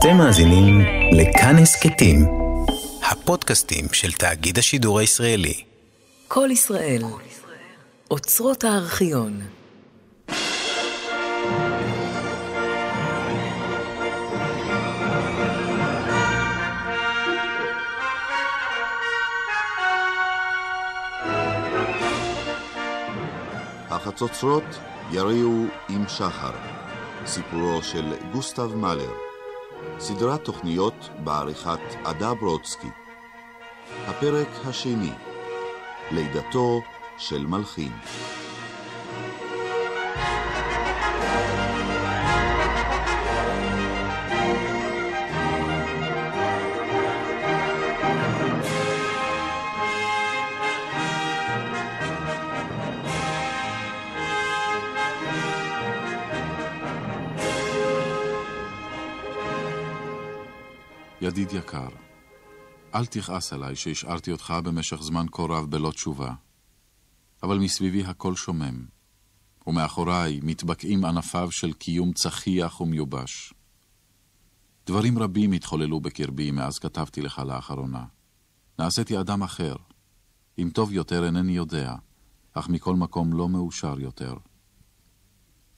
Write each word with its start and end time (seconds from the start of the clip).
אתם 0.00 0.16
מאזינים 0.16 0.80
לכאן 1.12 1.56
הסכתים, 1.62 2.26
הפודקאסטים 3.10 3.84
של 3.92 4.12
תאגיד 4.12 4.58
השידור 4.58 4.98
הישראלי. 4.98 5.64
כל 6.28 6.48
ישראל, 6.52 7.02
אוצרות 8.10 8.64
הארכיון. 8.64 9.40
החצוצרות 23.90 24.78
יריעו 25.10 25.66
עם 25.88 26.04
שחר, 26.08 26.52
סיפורו 27.26 27.82
של 27.82 28.14
גוסטב 28.32 28.74
מאלר, 28.74 29.29
סדרת 29.98 30.44
תוכניות 30.44 31.08
בעריכת 31.24 31.80
עדה 32.04 32.34
ברודסקי. 32.34 32.88
הפרק 34.06 34.48
השני, 34.66 35.12
לידתו 36.10 36.82
של 37.18 37.46
מלחין. 37.46 37.92
ידיד 61.30 61.52
יקר, 61.52 61.88
אל 62.94 63.06
תכעס 63.06 63.52
עליי 63.52 63.76
שהשארתי 63.76 64.32
אותך 64.32 64.54
במשך 64.64 65.02
זמן 65.02 65.26
כה 65.32 65.42
רב 65.42 65.70
בלא 65.70 65.90
תשובה. 65.90 66.34
אבל 67.42 67.58
מסביבי 67.58 68.04
הכל 68.04 68.34
שומם, 68.36 68.84
ומאחוריי 69.66 70.40
מתבקעים 70.42 71.04
ענפיו 71.04 71.50
של 71.50 71.72
קיום 71.72 72.12
צחיח 72.12 72.80
ומיובש. 72.80 73.54
דברים 74.86 75.18
רבים 75.18 75.52
התחוללו 75.52 76.00
בקרבי 76.00 76.50
מאז 76.50 76.78
כתבתי 76.78 77.22
לך 77.22 77.38
לאחרונה. 77.38 78.04
נעשיתי 78.78 79.20
אדם 79.20 79.42
אחר. 79.42 79.76
אם 80.58 80.70
טוב 80.74 80.92
יותר 80.92 81.24
אינני 81.24 81.52
יודע, 81.52 81.94
אך 82.52 82.68
מכל 82.68 82.96
מקום 82.96 83.32
לא 83.32 83.48
מאושר 83.48 84.00
יותר. 84.00 84.34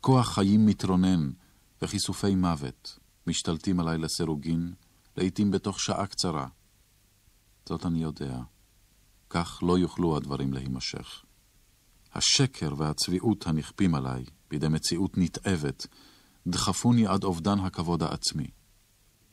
כוח 0.00 0.34
חיים 0.34 0.67
מתרונן, 0.67 1.30
וכיסופי 1.83 2.34
מוות 2.34 2.98
משתלטים 3.27 3.80
עליי 3.80 3.98
לסירוגין, 3.98 4.73
לעתים 5.16 5.50
בתוך 5.50 5.80
שעה 5.80 6.06
קצרה. 6.06 6.48
זאת 7.66 7.86
אני 7.86 8.02
יודע. 8.02 8.38
כך 9.30 9.58
לא 9.62 9.78
יוכלו 9.78 10.16
הדברים 10.16 10.52
להימשך. 10.52 11.24
השקר 12.14 12.74
והצביעות 12.77 13.46
הנכפים 13.46 13.94
עליי 13.94 14.24
בידי 14.50 14.68
מציאות 14.68 15.18
נתעבת 15.18 15.86
דחפוני 16.46 17.06
עד 17.06 17.24
אובדן 17.24 17.58
הכבוד 17.58 18.02
העצמי. 18.02 18.46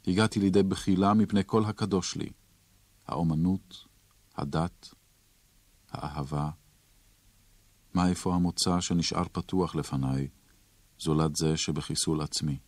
הגעתי 0.07 0.39
לידי 0.39 0.63
בחילה 0.63 1.13
מפני 1.13 1.41
כל 1.45 1.65
הקדוש 1.65 2.15
לי, 2.15 2.29
האומנות, 3.07 3.85
הדת, 4.35 4.89
האהבה. 5.91 6.49
מה 7.93 8.09
איפה 8.09 8.35
המוצא 8.35 8.81
שנשאר 8.81 9.23
פתוח 9.31 9.75
לפניי, 9.75 10.27
זולת 10.99 11.35
זה 11.35 11.57
שבחיסול 11.57 12.21
עצמי? 12.21 12.59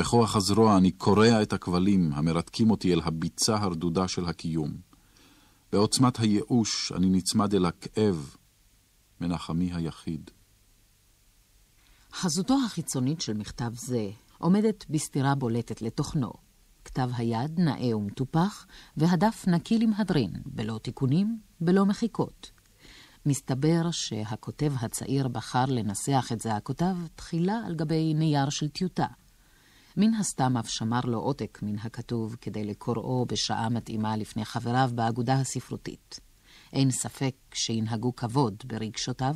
בכוח 0.00 0.36
הזרוע 0.36 0.76
אני 0.76 0.90
קורע 0.90 1.42
את 1.42 1.52
הכבלים 1.52 2.12
המרתקים 2.12 2.70
אותי 2.70 2.92
אל 2.92 3.00
הביצה 3.04 3.56
הרדודה 3.56 4.08
של 4.08 4.24
הקיום. 4.24 4.76
בעוצמת 5.72 6.18
הייאוש 6.18 6.92
אני 6.96 7.10
נצמד 7.10 7.54
אל 7.54 7.64
הכאב, 7.64 8.36
מנחמי 9.20 9.72
היחיד. 9.74 10.30
חזותו 12.12 12.58
החיצונית 12.66 13.20
של 13.20 13.32
מכתב 13.32 13.70
זה 13.74 14.10
עומדת 14.38 14.84
בסתירה 14.90 15.34
בולטת 15.34 15.82
לתוכנו. 15.82 16.32
כתב 16.84 17.10
היד 17.16 17.60
נאה 17.60 17.96
ומטופח, 17.96 18.66
והדף 18.96 19.44
נקי 19.46 19.78
למהדרין, 19.78 20.32
בלא 20.46 20.80
תיקונים, 20.82 21.38
בלא 21.60 21.86
מחיקות. 21.86 22.50
מסתבר 23.26 23.90
שהכותב 23.90 24.72
הצעיר 24.80 25.28
בחר 25.28 25.64
לנסח 25.68 26.28
את 26.32 26.40
זעקותיו 26.40 26.96
תחילה 27.16 27.60
על 27.66 27.74
גבי 27.74 28.14
נייר 28.14 28.50
של 28.50 28.68
טיוטה. 28.68 29.06
מן 29.96 30.14
הסתם 30.14 30.56
אף 30.56 30.68
שמר 30.68 31.00
לו 31.04 31.18
עותק 31.18 31.58
מן 31.62 31.78
הכתוב 31.78 32.36
כדי 32.40 32.64
לקוראו 32.64 33.26
בשעה 33.26 33.68
מתאימה 33.68 34.16
לפני 34.16 34.44
חבריו 34.44 34.90
באגודה 34.94 35.34
הספרותית. 35.34 36.20
אין 36.72 36.90
ספק 36.90 37.34
שינהגו 37.54 38.16
כבוד 38.16 38.62
ברגשותיו, 38.66 39.34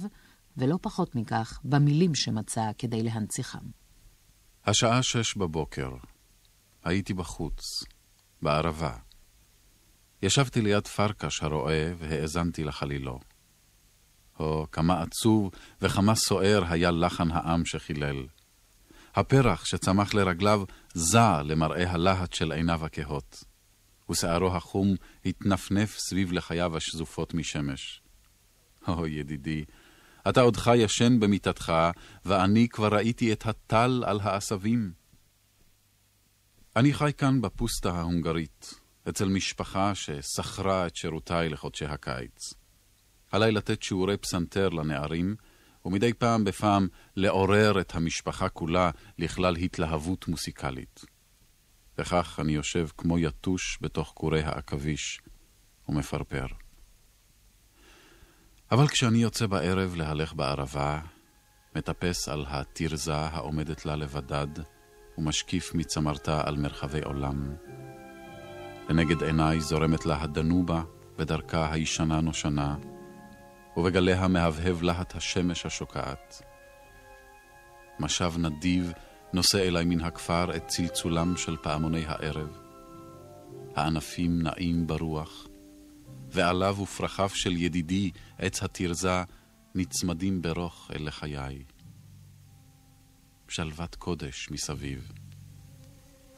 ולא 0.57 0.79
פחות 0.83 1.15
מכך 1.15 1.61
במילים 1.65 2.15
שמצא 2.15 2.71
כדי 2.79 3.03
להנציחם. 3.03 3.67
השעה 4.67 5.03
שש 5.03 5.37
בבוקר. 5.37 5.91
הייתי 6.85 7.15
בחוץ, 7.15 7.61
בערבה. 8.43 8.97
ישבתי 10.23 10.63
ליד 10.63 10.87
פרקש 10.87 11.43
הרועה 11.43 11.93
והאזנתי 11.99 12.65
לחלילו. 12.65 13.21
או, 14.39 14.67
כמה 14.73 15.03
עצוב 15.03 15.51
וכמה 15.83 16.15
סוער 16.15 16.65
היה 16.69 16.91
לחן 16.91 17.31
העם 17.31 17.65
שחילל. 17.65 18.27
הפרח 19.15 19.65
שצמח 19.65 20.15
לרגליו 20.15 20.63
זע 20.95 21.43
למראה 21.43 21.91
הלהט 21.91 22.33
של 22.33 22.53
עיניו 22.53 22.85
הכהות, 22.85 23.45
ושערו 24.11 24.57
החום 24.57 24.95
התנפנף 25.25 25.97
סביב 25.99 26.33
לחייו 26.33 26.77
השזופות 26.77 27.35
משמש. 27.35 28.03
או, 28.89 29.07
ידידי, 29.07 29.65
אתה 30.29 30.41
עודך 30.41 30.71
ישן 30.77 31.21
במיטתך, 31.21 31.73
ואני 32.25 32.69
כבר 32.69 32.95
ראיתי 32.95 33.33
את 33.33 33.47
הטל 33.47 34.03
על 34.07 34.21
העשבים. 34.21 34.93
אני 36.77 36.95
חי 36.95 37.11
כאן 37.19 37.41
בפוסטה 37.41 37.93
ההונגרית, 37.93 38.75
אצל 39.09 39.29
משפחה 39.29 39.95
ששכרה 39.95 40.87
את 40.87 40.97
שירותיי 40.97 41.49
לחודשי 41.49 41.85
הקיץ. 41.85 42.55
עליי 43.33 43.53
לתת 43.53 43.83
שיעורי 43.83 44.17
פסנתר 44.17 44.69
לנערים, 44.69 45.37
ומדי 45.85 46.13
פעם 46.13 46.45
בפעם 46.45 46.89
לעורר 47.17 47.81
את 47.81 47.95
המשפחה 47.95 48.49
כולה 48.49 48.91
לכלל 49.19 49.57
התלהבות 49.57 50.29
מוסיקלית. 50.29 51.05
וכך 51.99 52.41
אני 52.43 52.53
יושב 52.53 52.89
כמו 52.97 53.19
יתוש 53.19 53.79
בתוך 53.81 54.13
קורי 54.13 54.43
העכביש 54.43 55.21
ומפרפר. 55.89 56.47
אבל 58.73 58.89
כשאני 58.89 59.19
יוצא 59.19 59.47
בערב 59.47 59.95
להלך 59.95 60.35
בערבה, 60.35 61.01
מטפס 61.77 62.29
על 62.29 62.45
התרזה 62.49 63.17
העומדת 63.17 63.87
לה 63.87 63.97
לבדד, 63.97 64.63
ומשקיף 65.19 65.75
מצמרתה 65.75 66.41
על 66.47 66.57
מרחבי 66.57 67.01
עולם. 67.01 67.55
לנגד 68.89 69.23
עיניי 69.23 69.61
זורמת 69.61 70.07
לה 70.07 70.23
הדנובה 70.23 70.83
בדרכה 71.17 71.73
הישנה 71.73 72.21
נושנה, 72.21 72.77
ובגליה 73.77 74.29
מהבהב 74.29 74.83
להט 74.83 75.17
השמש 75.17 75.67
השוקעת. 75.67 76.43
משב 78.01 78.33
נדיב 78.39 78.93
נושא 79.33 79.69
אליי 79.69 79.85
מן 79.85 80.01
הכפר 80.01 80.57
את 80.57 80.67
צלצולם 80.67 81.37
של 81.37 81.57
פעמוני 81.63 82.05
הערב. 82.07 82.59
הענפים 83.77 84.43
נעים 84.43 84.87
ברוח, 84.87 85.47
ועליו 86.31 86.77
ופרחיו 86.83 87.29
של 87.29 87.57
ידידי, 87.57 88.11
עץ 88.39 88.63
התרזה, 88.63 89.23
נצמדים 89.75 90.43
ברוך 90.43 90.91
אל 90.95 91.07
לחיי. 91.07 91.65
שלוות 93.49 93.95
קודש 93.95 94.49
מסביב, 94.51 95.13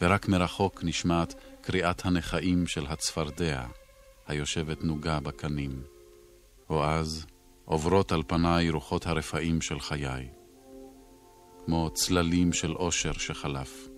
ורק 0.00 0.28
מרחוק 0.28 0.84
נשמעת 0.84 1.34
קריאת 1.60 2.06
הנכאים 2.06 2.66
של 2.66 2.86
הצפרדע, 2.86 3.66
היושבת 4.26 4.84
נוגה 4.84 5.20
בקנים. 5.20 5.95
או 6.70 6.84
אז 6.84 7.26
עוברות 7.64 8.12
על 8.12 8.22
פניי 8.26 8.70
רוחות 8.70 9.06
הרפאים 9.06 9.60
של 9.60 9.80
חיי, 9.80 10.28
כמו 11.64 11.90
צללים 11.90 12.52
של 12.52 12.72
אושר 12.72 13.12
שחלף. 13.12 13.88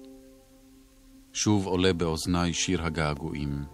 שוב 1.32 1.66
עולה 1.66 1.92
באוזניי 1.92 2.52
שיר 2.52 2.84
הגעגועים. 2.84 3.64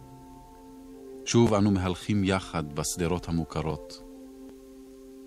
שוב 1.24 1.54
אנו 1.54 1.70
מהלכים 1.70 2.24
יחד 2.24 2.72
בשדרות 2.74 3.28
המוכרות. 3.28 4.02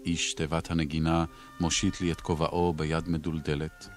איש 0.05 0.33
תיבת 0.33 0.71
הנגינה 0.71 1.25
מושיט 1.59 2.01
לי 2.01 2.11
את 2.11 2.21
כובעו 2.21 2.73
ביד 2.73 3.09
מדולדלת, 3.09 3.89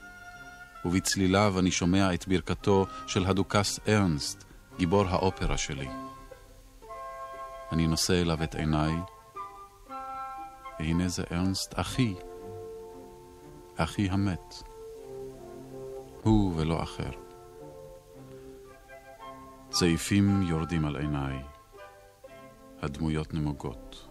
ובצליליו 0.84 1.54
אני 1.58 1.70
שומע 1.70 2.14
את 2.14 2.28
ברכתו 2.28 2.86
של 3.06 3.26
הדוכס 3.26 3.80
ארנסט, 3.88 4.44
גיבור 4.78 5.04
האופרה 5.08 5.56
שלי. 5.56 5.88
אני 7.72 7.86
נושא 7.86 8.20
אליו 8.20 8.42
את 8.42 8.54
עיניי, 8.54 8.92
והנה 10.80 11.08
זה 11.08 11.22
ארנסט 11.32 11.74
אחי, 11.76 12.14
אחי 13.76 14.08
המת. 14.10 14.54
הוא 16.22 16.52
ולא 16.56 16.82
אחר. 16.82 17.10
צעיפים 19.70 20.42
יורדים 20.42 20.84
על 20.84 20.96
עיניי, 20.96 21.36
הדמויות 22.82 23.34
נמוגות. 23.34 24.09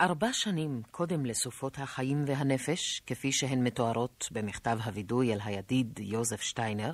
ארבע 0.00 0.32
שנים 0.32 0.82
קודם 0.90 1.26
לסופות 1.26 1.78
החיים 1.78 2.24
והנפש, 2.26 3.02
כפי 3.06 3.32
שהן 3.32 3.66
מתוארות 3.66 4.28
במכתב 4.32 4.78
הווידוי 4.84 5.32
אל 5.32 5.38
הידיד 5.44 5.98
יוזף 5.98 6.40
שטיינר, 6.40 6.92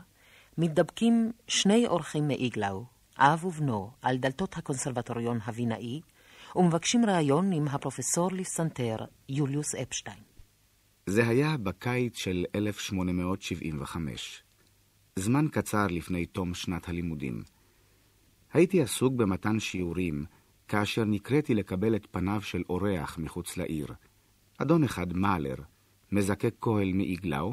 מתדבקים 0.58 1.32
שני 1.49 1.87
אורחים 1.87 2.29
מאיגלאו, 2.29 2.85
אב 3.19 3.44
ובנו, 3.44 3.91
על 4.03 4.17
דלתות 4.17 4.56
הקונסרבטוריון 4.56 5.38
הווינאי, 5.47 6.00
ומבקשים 6.56 7.05
ראיון 7.05 7.53
עם 7.53 7.69
הפרופסור 7.69 8.32
לפסנתר 8.32 8.97
יוליוס 9.29 9.75
אפשטיין. 9.75 10.23
זה 11.06 11.29
היה 11.29 11.56
בקיץ 11.56 12.17
של 12.17 12.44
1875, 12.55 14.43
זמן 15.17 15.49
קצר 15.53 15.87
לפני 15.87 16.26
תום 16.26 16.55
שנת 16.55 16.88
הלימודים. 16.88 17.43
הייתי 18.53 18.82
עסוק 18.82 19.12
במתן 19.12 19.61
שיעורים 19.61 20.25
כאשר 20.68 21.04
נקראתי 21.04 21.54
לקבל 21.54 21.96
את 21.96 22.06
פניו 22.10 22.42
של 22.42 22.62
אורח 22.68 23.18
מחוץ 23.18 23.56
לעיר. 23.56 23.86
אדון 24.58 24.84
אחד 24.84 25.12
מאלר, 25.16 25.56
מזקק 26.12 26.54
כהל 26.60 26.92
מאיגלאו, 26.92 27.52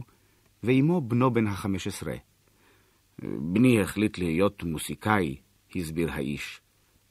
ועמו 0.63 1.01
בנו 1.01 1.33
בן 1.33 1.47
החמש 1.47 1.87
עשרה. 1.87 2.15
בני 3.21 3.81
החליט 3.81 4.17
להיות 4.17 4.63
מוסיקאי, 4.63 5.35
הסביר 5.75 6.11
האיש. 6.11 6.61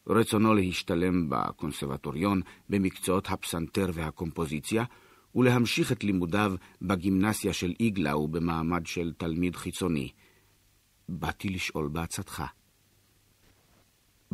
רצונו 0.06 0.54
להשתלם 0.54 1.26
בקונסרבטוריון 1.28 2.40
במקצועות 2.69 3.31
הפסנתר 3.31 3.90
והקומפוזיציה, 3.94 4.84
ולהמשיך 5.34 5.93
את 5.93 6.05
לימודיו 6.05 6.55
בגימנסיה 6.82 7.52
של 7.52 7.72
איגלאו 7.81 8.28
במעמד 8.28 8.87
של 8.87 9.12
תלמיד 9.16 9.56
חיצוני. 9.56 10.12
באתי 11.08 11.48
לשאול 11.48 11.88
בעצתך. 11.88 12.43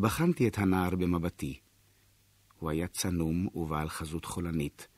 בחנתי 0.00 0.48
את 0.48 0.58
הנער 0.58 0.96
במבטי. 0.96 1.60
הוא 2.58 2.70
היה 2.70 2.86
צנום 2.88 3.48
ובעל 3.54 3.88
חזות 3.88 4.24
חולנית, 4.24 4.88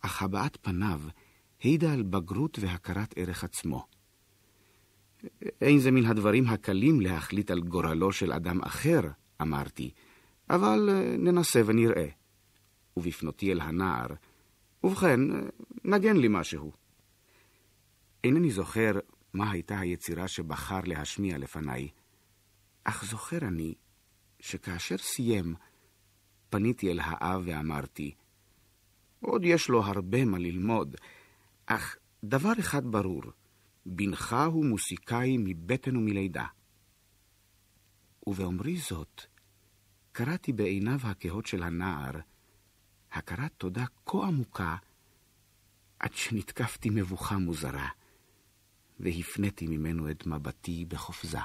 אך 0.00 0.22
הבעת 0.22 0.56
פניו 0.62 1.00
העידה 1.60 1.92
על 1.92 2.02
בגרות 2.02 2.58
והכרת 2.58 3.14
ערך 3.16 3.44
עצמו. 3.44 3.86
אין 5.60 5.78
זה 5.78 5.90
מן 5.90 6.04
הדברים 6.04 6.46
הקלים 6.46 7.00
להחליט 7.00 7.50
על 7.50 7.60
גורלו 7.60 8.12
של 8.12 8.32
אדם 8.32 8.62
אחר, 8.62 9.00
אמרתי, 9.42 9.90
אבל 10.50 10.88
אה, 10.90 11.16
ננסה 11.18 11.62
ונראה. 11.66 12.08
ובפנותי 12.96 13.52
אל 13.52 13.60
הנער, 13.60 14.06
ובכן, 14.84 15.20
נגן 15.84 16.16
לי 16.16 16.28
משהו. 16.30 16.72
אינני 18.24 18.50
זוכר 18.50 18.92
מה 19.32 19.50
הייתה 19.50 19.78
היצירה 19.78 20.28
שבחר 20.28 20.80
להשמיע 20.84 21.38
לפניי, 21.38 21.88
אך 22.84 23.04
זוכר 23.04 23.38
אני 23.38 23.74
שכאשר 24.40 24.98
סיים, 24.98 25.54
פניתי 26.50 26.90
אל 26.90 27.00
האב 27.02 27.42
ואמרתי, 27.44 28.14
עוד 29.20 29.44
יש 29.44 29.68
לו 29.68 29.82
הרבה 29.82 30.24
מה 30.24 30.38
ללמוד, 30.38 30.96
אך 31.66 31.96
דבר 32.24 32.52
אחד 32.60 32.86
ברור, 32.86 33.22
בנך 33.86 34.36
הוא 34.52 34.64
מוסיקאי 34.64 35.36
מבטן 35.38 35.96
ומלידה. 35.96 36.46
ובאומרי 38.26 38.76
זאת, 38.76 39.22
קראתי 40.12 40.52
בעיניו 40.52 40.98
הכהות 41.02 41.46
של 41.46 41.62
הנער, 41.62 42.12
הכרת 43.12 43.52
תודה 43.56 43.84
כה 44.06 44.26
עמוקה, 44.26 44.76
עד 45.98 46.12
שנתקפתי 46.14 46.90
מבוכה 46.90 47.38
מוזרה, 47.38 47.88
והפניתי 49.00 49.66
ממנו 49.66 50.10
את 50.10 50.26
מבטי 50.26 50.84
בחופזה. 50.84 51.38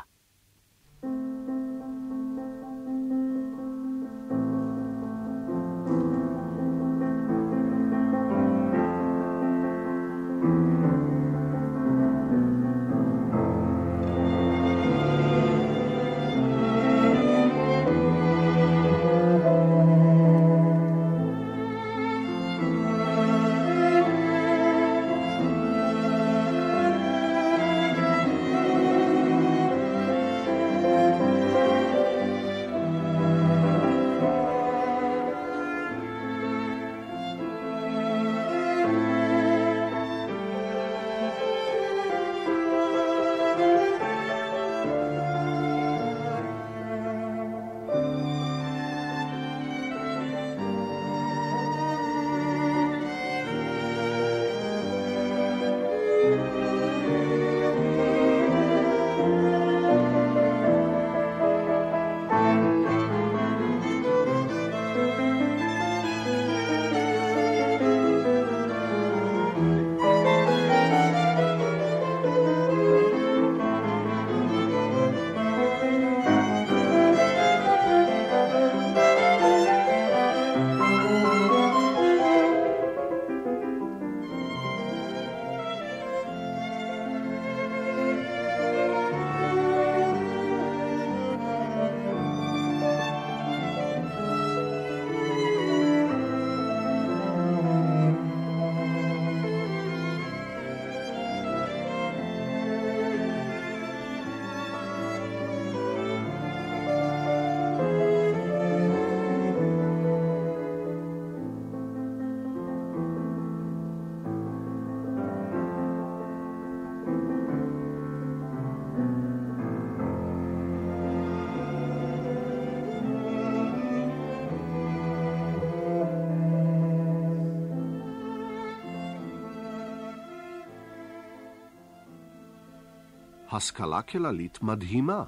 השכלה 133.55 134.01
כללית 134.01 134.63
מדהימה. 134.63 135.23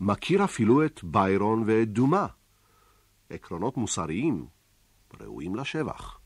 מכיר 0.00 0.44
אפילו 0.44 0.84
את 0.84 1.00
ביירון 1.04 1.62
ואת 1.66 1.92
דומה. 1.92 2.26
עקרונות 3.30 3.76
מוסריים 3.76 4.46
ראויים 5.20 5.56
לשבח. 5.56 6.18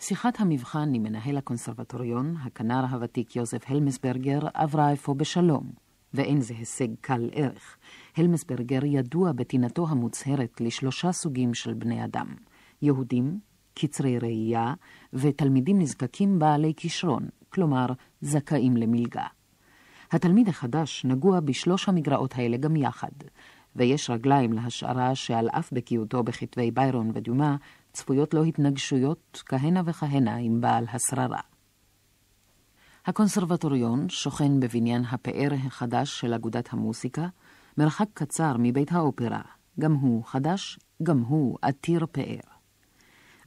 שיחת 0.00 0.40
המבחן 0.40 0.94
עם 0.94 1.02
מנהל 1.02 1.36
הקונסרבטוריון, 1.36 2.36
הכנר 2.42 2.84
הוותיק 2.90 3.36
יוזף 3.36 3.62
הלמסברגר, 3.66 4.40
עברה 4.54 4.92
אפוא 4.92 5.14
בשלום, 5.14 5.72
ואין 6.14 6.40
זה 6.40 6.54
הישג 6.54 6.88
קל 7.00 7.30
ערך. 7.32 7.76
הלמסברגר 8.16 8.84
ידוע 8.84 9.32
בטינתו 9.32 9.88
המוצהרת 9.88 10.60
לשלושה 10.60 11.12
סוגים 11.12 11.54
של 11.54 11.74
בני 11.74 12.04
אדם, 12.04 12.26
יהודים, 12.82 13.38
קצרי 13.74 14.18
ראייה 14.18 14.74
ותלמידים 15.12 15.78
נזקקים 15.78 16.38
בעלי 16.38 16.72
כישרון, 16.76 17.28
כלומר 17.48 17.86
זכאים 18.20 18.76
למלגה. 18.76 19.26
התלמיד 20.12 20.48
החדש 20.48 21.04
נגוע 21.04 21.40
בשלוש 21.40 21.88
המגרעות 21.88 22.34
האלה 22.34 22.56
גם 22.56 22.76
יחד, 22.76 23.12
ויש 23.76 24.10
רגליים 24.10 24.52
להשערה 24.52 25.14
שעל 25.14 25.48
אף 25.48 25.72
בקיאותו 25.72 26.22
בכתבי 26.22 26.70
ביירון 26.70 27.10
ודומה, 27.14 27.56
צפויות 27.92 28.34
לו 28.34 28.44
התנגשויות 28.44 29.42
כהנה 29.46 29.82
וכהנה 29.84 30.36
עם 30.36 30.60
בעל 30.60 30.84
השררה. 30.92 31.40
הקונסרבטוריון 33.06 34.08
שוכן 34.08 34.60
בבניין 34.60 35.04
הפאר 35.04 35.48
החדש 35.66 36.20
של 36.20 36.34
אגודת 36.34 36.72
המוסיקה, 36.72 37.26
מרחק 37.78 38.06
קצר 38.14 38.56
מבית 38.58 38.92
האופרה, 38.92 39.42
גם 39.80 39.92
הוא 39.94 40.24
חדש, 40.24 40.78
גם 41.02 41.20
הוא 41.20 41.58
עתיר 41.62 42.06
פאר. 42.12 42.49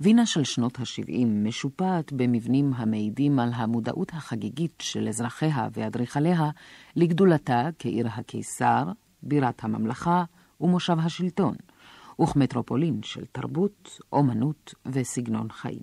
וינה 0.02 0.26
של 0.26 0.44
שנות 0.44 0.80
ה-70 0.80 1.26
משופעת 1.26 2.14
במבנים 2.14 2.74
המעידים 2.76 3.40
על 3.40 3.50
המודעות 3.54 4.12
החגיגית 4.14 4.74
של 4.82 5.08
אזרחיה 5.08 5.68
ואדריכליה 5.74 6.50
לגדולתה 6.96 7.70
כעיר 7.80 8.08
הקיסר, 8.14 8.84
בירת 9.24 9.64
הממלכה 9.64 10.24
ומושב 10.62 10.98
השלטון, 11.00 11.56
וכמטרופולין 12.22 13.00
של 13.04 13.26
תרבות, 13.32 14.00
אומנות 14.12 14.74
וסגנון 14.86 15.52
חיים. 15.52 15.82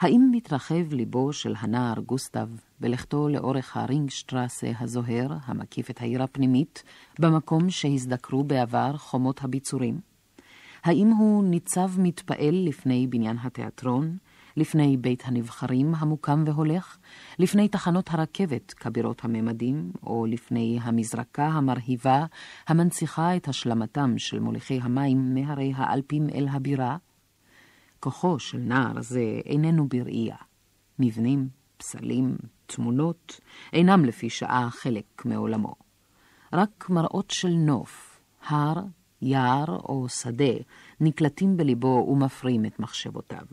האם 0.00 0.28
מתרחב 0.32 0.92
ליבו 0.92 1.32
של 1.32 1.54
הנער 1.58 2.00
גוסטב 2.06 2.48
בלכתו 2.80 3.28
לאורך 3.28 3.76
הרינגשטרסה 3.76 4.72
הזוהר, 4.80 5.28
המקיף 5.44 5.90
את 5.90 6.00
העיר 6.00 6.22
הפנימית, 6.22 6.82
במקום 7.18 7.70
שהזדקרו 7.70 8.44
בעבר 8.44 8.96
חומות 8.96 9.44
הביצורים? 9.44 10.09
האם 10.84 11.08
הוא 11.08 11.44
ניצב 11.44 11.90
מתפעל 11.98 12.64
לפני 12.68 13.06
בניין 13.06 13.36
התיאטרון, 13.42 14.16
לפני 14.56 14.96
בית 14.96 15.22
הנבחרים 15.26 15.94
המוקם 15.94 16.44
והולך, 16.46 16.98
לפני 17.38 17.68
תחנות 17.68 18.10
הרכבת 18.10 18.72
כבירות 18.72 19.24
הממדים, 19.24 19.92
או 20.02 20.26
לפני 20.26 20.78
המזרקה 20.82 21.46
המרהיבה 21.46 22.24
המנציחה 22.68 23.36
את 23.36 23.48
השלמתם 23.48 24.18
של 24.18 24.40
מוליכי 24.40 24.80
המים 24.82 25.34
מהרי 25.34 25.72
האלפים 25.76 26.26
אל 26.34 26.48
הבירה? 26.50 26.96
כוחו 28.00 28.38
של 28.38 28.58
נער 28.58 29.02
זה 29.02 29.40
איננו 29.46 29.88
בראייה. 29.88 30.36
מבנים, 30.98 31.48
פסלים, 31.76 32.36
תמונות, 32.66 33.40
אינם 33.72 34.04
לפי 34.04 34.30
שעה 34.30 34.68
חלק 34.70 35.22
מעולמו. 35.24 35.74
רק 36.52 36.86
מראות 36.90 37.30
של 37.30 37.48
נוף, 37.52 38.20
הר, 38.46 38.74
יער 39.22 39.64
או 39.68 40.08
שדה 40.08 40.54
נקלטים 41.00 41.56
בליבו 41.56 42.06
ומפרים 42.08 42.64
את 42.64 42.80
מחשבותיו. 42.80 43.44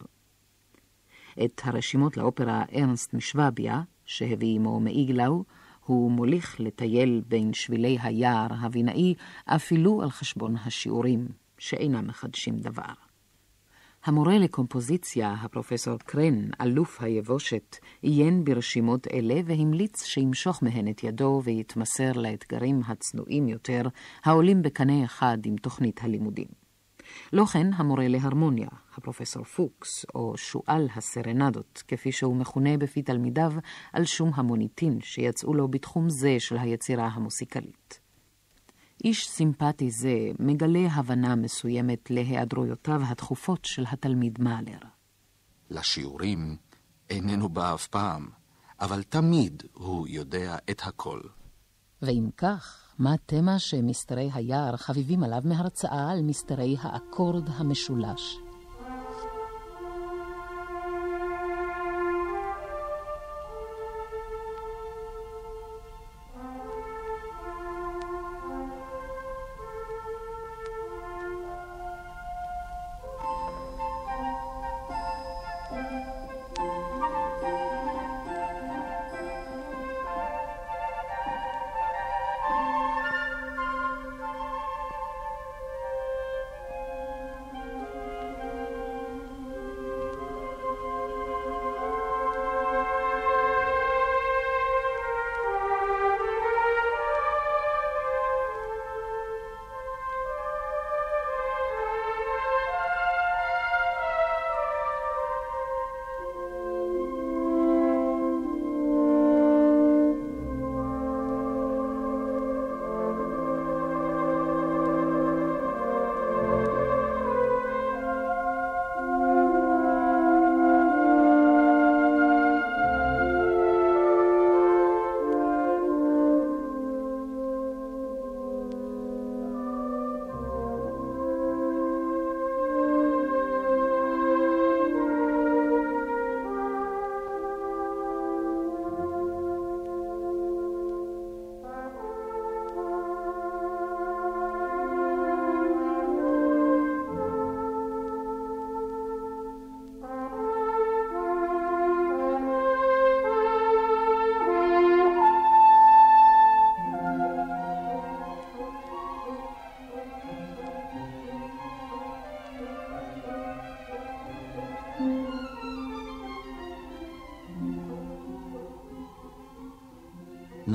את 1.46 1.62
הרשימות 1.64 2.18
לאופרה 2.18 2.64
ארנסט 2.76 3.14
משוואביה, 3.14 3.82
שהביא 4.06 4.56
עמו 4.56 4.80
מאיגלאו, 4.80 5.44
הוא 5.86 6.12
מוליך 6.12 6.60
לטייל 6.60 7.22
בין 7.28 7.54
שבילי 7.54 7.98
היער 8.02 8.48
הבינאי 8.60 9.14
אפילו 9.46 10.02
על 10.02 10.10
חשבון 10.10 10.56
השיעורים, 10.56 11.28
שאינם 11.58 12.08
מחדשים 12.08 12.60
דבר. 12.60 13.07
המורה 14.08 14.38
לקומפוזיציה, 14.38 15.34
הפרופסור 15.34 15.98
קרן, 15.98 16.50
אלוף 16.62 17.02
היבושת, 17.02 17.78
עיין 18.02 18.44
ברשימות 18.44 19.08
אלה 19.08 19.42
והמליץ 19.46 20.04
שימשוך 20.04 20.64
מהן 20.64 20.88
את 20.88 21.04
ידו 21.04 21.42
ויתמסר 21.44 22.12
לאתגרים 22.12 22.82
הצנועים 22.88 23.48
יותר, 23.48 23.82
העולים 24.24 24.62
בקנה 24.62 25.06
אחד 25.06 25.38
עם 25.46 25.56
תוכנית 25.56 26.04
הלימודים. 26.04 26.48
לא 27.34 27.46
כן 27.46 27.68
המורה 27.74 28.08
להרמוניה, 28.08 28.70
הפרופסור 28.96 29.44
פוקס, 29.44 30.06
או 30.16 30.38
שועל 30.38 30.88
הסרנדות, 30.96 31.84
כפי 31.88 32.12
שהוא 32.12 32.36
מכונה 32.36 32.78
בפי 32.78 33.02
תלמידיו, 33.02 33.54
על 33.94 34.06
שום 34.06 34.32
המוניטין 34.36 35.00
שיצאו 35.02 35.54
לו 35.54 35.68
בתחום 35.68 36.10
זה 36.10 36.36
של 36.40 36.58
היצירה 36.58 37.08
המוסיקלית. 37.08 38.07
איש 39.04 39.27
סימפטי 39.30 39.92
זה 39.92 40.32
מגלה 40.39 40.88
הבנה 40.92 41.36
מסוימת 41.36 42.12
להיעדרויותיו 42.12 43.01
התכופות 43.04 43.66
של 43.66 43.84
התלמיד 43.92 44.42
מאלר. 44.42 44.80
לשיעורים 45.70 46.58
איננו 47.10 47.50
בא 47.50 47.74
אף 47.74 47.88
פעם, 47.88 48.30
אבל 48.80 49.04
תמיד 49.04 49.63
הוא 49.74 50.08
יודע 50.08 50.58
את 50.72 50.82
הכל. 50.86 51.22
ואם 52.01 52.30
כך, 52.38 52.94
מה 53.00 53.13
התמה 53.13 53.60
שמסתרי 53.60 54.30
היער 54.34 54.77
חביבים 54.77 55.24
עליו 55.24 55.42
מהרצאה 55.46 56.12
על 56.12 56.22
מסתרי 56.22 56.75
האקורד 56.82 57.50
המשולש? 57.50 58.47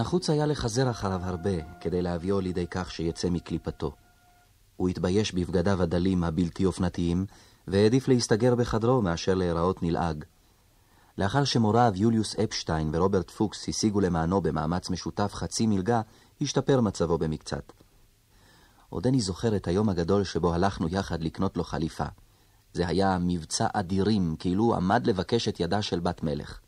נחוץ 0.03 0.31
היה 0.31 0.47
לחזר 0.47 0.91
אחריו 0.91 1.21
הרבה 1.25 1.79
כדי 1.81 2.03
להביאו 2.03 2.41
לידי 2.41 2.67
כך 2.71 2.91
שיצא 2.91 3.31
מקליפתו. 3.31 3.93
הוא 4.77 4.89
התבייש 4.89 5.35
בבגדיו 5.35 5.83
הדלים 5.83 6.25
הבלתי 6.25 6.65
אופנתיים, 6.65 7.27
והעדיף 7.69 8.09
להסתגר 8.09 8.55
בחדרו 8.55 9.03
מאשר 9.03 9.35
להיראות 9.35 9.83
נלעג. 9.83 10.25
לאחר 11.19 11.45
שמוריו 11.45 11.93
יוליוס 11.97 12.37
אפשטיין 12.39 12.91
ורוברט 12.95 13.31
פוקס 13.31 13.69
השיגו 13.69 14.01
למענו 14.01 14.41
במאמץ 14.41 14.91
משותף 14.91 15.35
חצי 15.35 15.67
מלגה, 15.67 16.01
השתפר 16.41 16.81
מצבו 16.81 17.19
במקצת. 17.19 17.73
עודני 18.89 19.21
זוכר 19.21 19.57
את 19.57 19.69
היום 19.69 19.89
הגדול 19.89 20.25
שבו 20.25 20.55
הלכנו 20.55 20.89
יחד 20.89 21.23
לקנות 21.23 21.57
לו 21.57 21.65
חליפה. 21.65 22.07
זה 22.73 22.89
היה 22.89 23.19
מבצע 23.21 23.67
אדירים, 23.73 24.37
כאילו 24.39 24.75
עמד 24.75 25.07
לבקש 25.07 25.49
את 25.49 25.61
ידה 25.61 25.83
של 25.83 26.01
בת 26.01 26.23
מלך. 26.23 26.61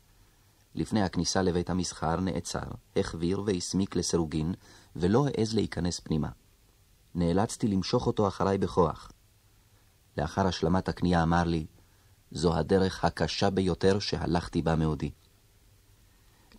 לפני 0.75 1.03
הכניסה 1.03 1.41
לבית 1.41 1.69
המסחר 1.69 2.19
נעצר, 2.19 2.67
החביר 2.95 3.41
והסמיק 3.45 3.95
לסירוגין, 3.95 4.53
ולא 4.95 5.27
העז 5.27 5.53
להיכנס 5.53 5.99
פנימה. 5.99 6.29
נאלצתי 7.15 7.67
למשוך 7.67 8.07
אותו 8.07 8.27
אחריי 8.27 8.57
בכוח. 8.57 9.11
לאחר 10.17 10.47
השלמת 10.47 10.89
הקנייה 10.89 11.23
אמר 11.23 11.43
לי, 11.43 11.65
זו 12.31 12.55
הדרך 12.55 13.05
הקשה 13.05 13.49
ביותר 13.49 13.99
שהלכתי 13.99 14.61
בה 14.61 14.75
מעודי. 14.75 15.11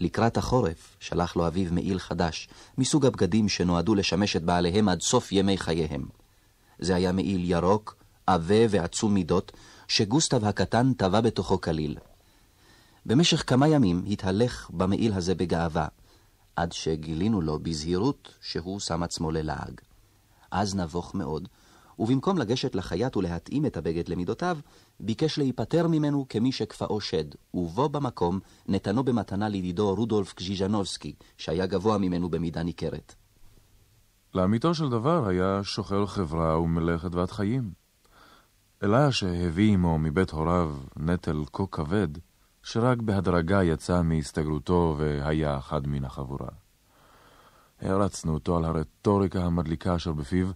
לקראת 0.00 0.36
החורף 0.36 0.96
שלח 1.00 1.36
לו 1.36 1.46
אביו 1.46 1.72
מעיל 1.72 1.98
חדש, 1.98 2.48
מסוג 2.78 3.06
הבגדים 3.06 3.48
שנועדו 3.48 3.94
לשמש 3.94 4.36
את 4.36 4.42
בעליהם 4.42 4.88
עד 4.88 5.00
סוף 5.00 5.32
ימי 5.32 5.58
חייהם. 5.58 6.08
זה 6.78 6.94
היה 6.94 7.12
מעיל 7.12 7.50
ירוק, 7.50 7.96
עבה 8.26 8.66
ועצום 8.70 9.14
מידות, 9.14 9.52
שגוסטב 9.88 10.44
הקטן 10.44 10.92
טבע 10.92 11.20
בתוכו 11.20 11.60
כליל. 11.60 11.98
במשך 13.08 13.44
כמה 13.46 13.68
ימים 13.68 14.04
התהלך 14.06 14.70
במעיל 14.70 15.12
הזה 15.12 15.34
בגאווה, 15.34 15.86
עד 16.56 16.72
שגילינו 16.72 17.40
לו 17.40 17.58
בזהירות 17.58 18.34
שהוא 18.40 18.80
שם 18.80 19.02
עצמו 19.02 19.30
ללעג. 19.30 19.80
אז 20.50 20.74
נבוך 20.74 21.14
מאוד, 21.14 21.48
ובמקום 21.98 22.38
לגשת 22.38 22.74
לחייט 22.74 23.16
ולהתאים 23.16 23.66
את 23.66 23.76
הבגד 23.76 24.08
למידותיו, 24.08 24.58
ביקש 25.00 25.38
להיפטר 25.38 25.88
ממנו 25.88 26.26
כמי 26.28 26.52
שכפאו 26.52 27.00
שד, 27.00 27.24
ובו 27.54 27.88
במקום 27.88 28.40
נתנו 28.68 29.04
במתנה 29.04 29.48
לידידו 29.48 29.94
רודולף 29.94 30.32
קז'יז'נובסקי, 30.32 31.14
שהיה 31.38 31.66
גבוה 31.66 31.98
ממנו 31.98 32.28
במידה 32.28 32.62
ניכרת. 32.62 33.14
לאמיתו 34.34 34.74
של 34.74 34.88
דבר 34.88 35.28
היה 35.28 35.60
שוחר 35.62 36.06
חברה 36.06 36.60
ומלאכת 36.60 37.10
בת 37.10 37.30
חיים. 37.30 37.70
אלא 38.82 39.10
שהביא 39.10 39.72
עמו 39.72 39.98
מבית 39.98 40.30
הוריו 40.30 40.76
נטל 40.96 41.42
כה 41.52 41.66
כבד, 41.70 42.08
שרק 42.68 42.98
בהדרגה 42.98 43.64
יצא 43.64 44.02
מהסתגרותו 44.02 44.94
והיה 44.98 45.58
אחד 45.58 45.86
מן 45.86 46.04
החבורה. 46.04 46.48
הערצנו 47.80 48.34
אותו 48.34 48.56
על 48.56 48.64
הרטוריקה 48.64 49.44
המדליקה 49.44 49.96
אשר 49.96 50.12
בפיו, 50.12 50.48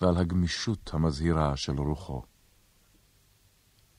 ועל 0.00 0.16
הגמישות 0.16 0.90
המזהירה 0.94 1.56
של 1.56 1.80
רוחו. 1.80 2.22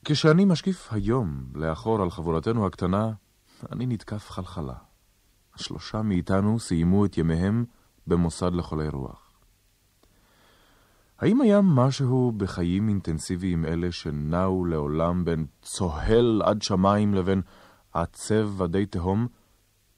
כשאני 0.04 0.44
משקיף 0.44 0.92
היום 0.92 1.44
לאחור 1.54 2.02
על 2.02 2.10
חבורתנו 2.10 2.66
הקטנה, 2.66 3.12
אני 3.72 3.86
נתקף 3.86 4.30
חלחלה. 4.30 4.76
השלושה 5.54 6.02
מאיתנו 6.02 6.60
סיימו 6.60 7.04
את 7.04 7.18
ימיהם 7.18 7.64
במוסד 8.06 8.54
לחולי 8.54 8.88
רוח. 8.88 9.26
האם 11.18 11.40
היה 11.40 11.60
משהו 11.62 12.32
בחיים 12.36 12.88
אינטנסיביים 12.88 13.64
אלה 13.64 13.92
שנעו 13.92 14.64
לעולם 14.64 15.24
בין 15.24 15.46
צוהל 15.62 16.42
עד 16.44 16.62
שמיים 16.62 17.14
לבין 17.14 17.42
עצב 18.02 18.60
ודי 18.60 18.86
תהום, 18.86 19.26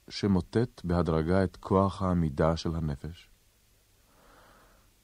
שמוטט 0.08 0.84
בהדרגה 0.84 1.44
את 1.44 1.56
כוח 1.56 2.02
העמידה 2.02 2.56
של 2.56 2.76
הנפש? 2.76 3.28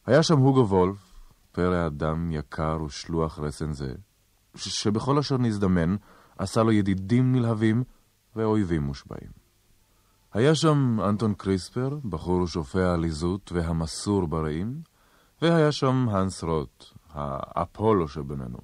היה 0.07 0.23
שם 0.23 0.39
הוגו 0.39 0.69
וולף, 0.69 1.15
פרא 1.53 1.87
אדם 1.87 2.33
יקר 2.33 2.83
ושלוח 2.87 3.39
רסן 3.39 3.73
זה, 3.73 3.95
שבכל 4.55 5.19
אשר 5.19 5.39
נזדמן 5.39 5.97
עשה 6.39 6.63
לו 6.63 6.73
ידידים 6.73 7.33
נלהבים 7.33 7.85
ואויבים 8.37 8.83
מושבעים. 8.83 9.31
היה 10.33 10.55
שם 10.55 10.99
אנטון 11.09 11.35
קריספר, 11.35 11.99
בחור 12.05 12.47
שופע 12.47 12.93
עליזות 12.95 13.53
והמסור 13.53 14.27
ברעים, 14.27 14.81
והיה 15.43 15.73
שם 15.73 16.07
האנס 16.11 16.45
רוט, 16.45 16.85
האפולו 17.11 18.09
שבינינו, 18.09 18.59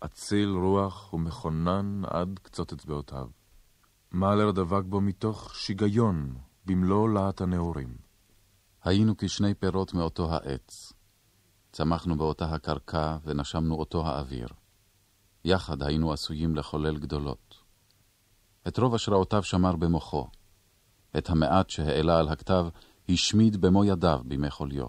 אציל 0.00 0.48
רוח 0.48 1.12
ומכונן 1.12 2.02
עד 2.06 2.40
קצות 2.42 2.72
אצבעותיו. 2.72 3.41
מאלר 4.14 4.50
דבק 4.50 4.84
בו 4.84 5.00
מתוך 5.00 5.54
שיגיון 5.54 6.34
במלוא 6.66 7.08
להט 7.08 7.40
הנעורים. 7.40 7.96
היינו 8.84 9.14
כשני 9.18 9.54
פירות 9.54 9.94
מאותו 9.94 10.32
העץ. 10.32 10.92
צמחנו 11.72 12.18
באותה 12.18 12.54
הקרקע 12.54 13.16
ונשמנו 13.24 13.74
אותו 13.74 14.06
האוויר. 14.06 14.48
יחד 15.44 15.82
היינו 15.82 16.12
עשויים 16.12 16.56
לחולל 16.56 16.98
גדולות. 16.98 17.54
את 18.68 18.78
רוב 18.78 18.94
השראותיו 18.94 19.42
שמר 19.42 19.76
במוחו. 19.76 20.28
את 21.18 21.30
המעט 21.30 21.70
שהעלה 21.70 22.18
על 22.18 22.28
הכתב 22.28 22.66
השמיד 23.08 23.56
במו 23.56 23.84
ידיו 23.84 24.20
בימי 24.24 24.50
חוליו. 24.50 24.88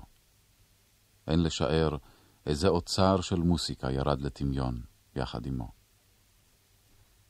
אין 1.28 1.44
לשער 1.44 1.98
איזה 2.46 2.68
אוצר 2.68 3.22
של 3.22 3.40
מוסיקה 3.40 3.92
ירד 3.92 4.22
לטמיון 4.22 4.82
יחד 5.16 5.48
עמו. 5.48 5.83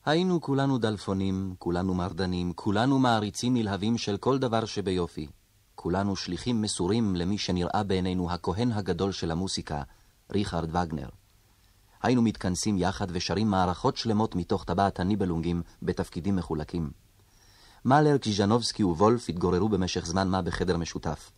היינו 0.06 0.40
כולנו 0.40 0.78
דלפונים, 0.78 1.54
כולנו 1.58 1.94
מרדנים, 1.94 2.52
כולנו 2.52 2.98
מעריצים 2.98 3.54
נלהבים 3.54 3.98
של 3.98 4.16
כל 4.16 4.38
דבר 4.38 4.64
שביופי. 4.64 5.26
כולנו 5.74 6.16
שליחים 6.16 6.62
מסורים 6.62 7.16
למי 7.16 7.38
שנראה 7.38 7.82
בעינינו 7.82 8.30
הכהן 8.30 8.72
הגדול 8.72 9.12
של 9.12 9.30
המוסיקה, 9.30 9.82
ריכרד 10.32 10.76
וגנר. 10.76 11.08
היינו 12.02 12.22
מתכנסים 12.22 12.78
יחד 12.78 13.06
ושרים 13.10 13.50
מערכות 13.50 13.96
שלמות 13.96 14.34
מתוך 14.34 14.64
טבעת 14.64 15.00
הניבלונגים 15.00 15.62
בתפקידים 15.82 16.36
מחולקים. 16.36 16.90
מאלר, 17.84 18.18
קז'נובסקי 18.18 18.84
ווולף 18.84 19.28
התגוררו 19.28 19.68
במשך 19.68 20.06
זמן 20.06 20.28
מה 20.28 20.42
בחדר 20.42 20.76
משותף. 20.76 21.30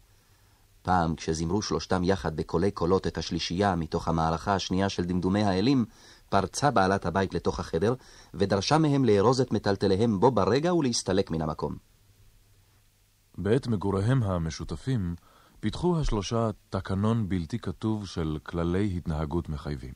פעם, 0.82 1.14
כשזימרו 1.14 1.62
שלושתם 1.62 2.04
יחד 2.04 2.36
בקולי 2.36 2.70
קולות 2.70 3.06
את 3.06 3.18
השלישייה 3.18 3.76
מתוך 3.76 4.08
המערכה 4.08 4.54
השנייה 4.54 4.88
של 4.88 5.04
דמדומי 5.04 5.42
האלים, 5.42 5.84
פרצה 6.28 6.70
בעלת 6.70 7.06
הבית 7.06 7.34
לתוך 7.34 7.60
החדר, 7.60 7.94
ודרשה 8.34 8.78
מהם 8.78 9.04
לארוז 9.04 9.40
את 9.40 9.52
מטלטליהם 9.52 10.20
בו 10.20 10.30
ברגע 10.30 10.74
ולהסתלק 10.74 11.30
מן 11.30 11.42
המקום. 11.42 11.76
בעת 13.38 13.66
מגוריהם 13.66 14.22
המשותפים, 14.22 15.14
פיתחו 15.60 16.00
השלושה 16.00 16.50
תקנון 16.70 17.28
בלתי 17.28 17.58
כתוב 17.58 18.06
של 18.06 18.38
כללי 18.42 18.94
התנהגות 18.96 19.48
מחייבים. 19.48 19.92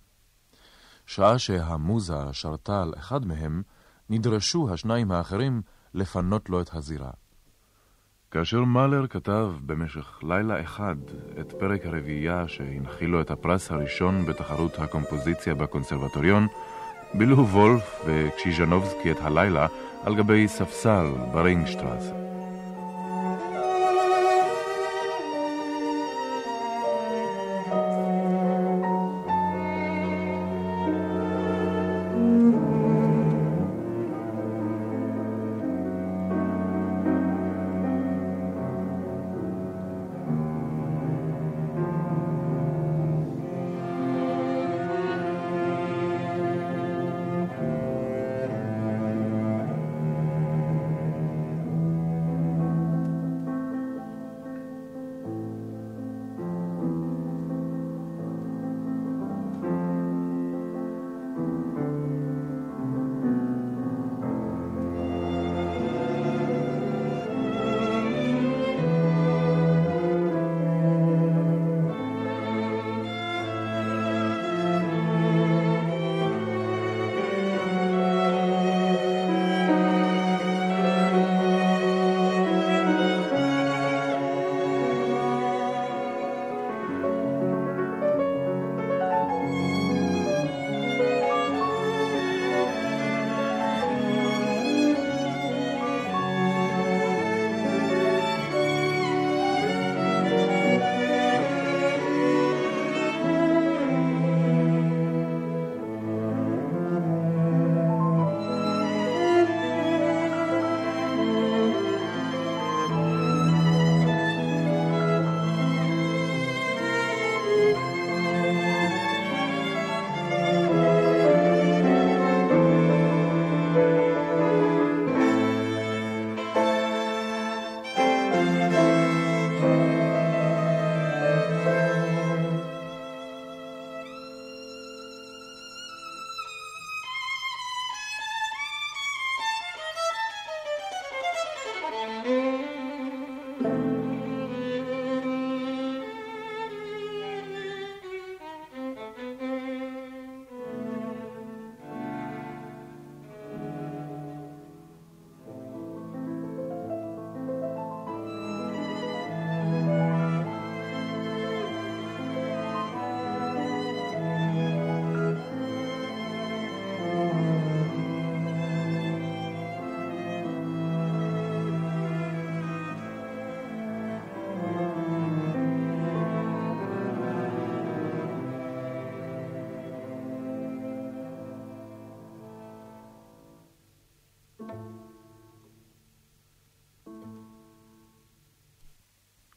שעה 1.07 1.39
שהמוזה 1.39 2.33
שרתה 2.33 2.83
על 2.83 2.95
אחד 2.99 3.27
מהם, 3.27 3.63
נדרשו 4.11 4.71
השניים 4.73 5.11
האחרים 5.13 5.63
לפנות 5.95 6.49
לו 6.49 6.61
את 6.61 6.75
הזירה. 6.75 7.11
כאשר 8.31 8.65
מאלר 8.65 9.07
כתב 9.07 9.49
במשך 9.67 10.19
לילה 10.23 10.61
אחד 10.61 10.97
את 11.41 11.53
פרק 11.53 11.87
הרביעייה 11.87 12.49
שהנחיל 12.49 13.11
לו 13.11 13.21
את 13.21 13.31
הפרס 13.31 13.71
הראשון 13.71 14.27
בתחרות 14.27 14.79
הקומפוזיציה 14.79 15.55
בקונסרבטוריון, 15.55 16.47
בילו 17.15 17.47
וולף 17.47 18.03
וקשיז'נובסקי 18.07 19.11
את 19.11 19.17
הלילה 19.21 19.67
על 20.05 20.17
גבי 20.17 20.49
ספסל 20.49 21.07
ברינגשטרסה. 21.33 22.30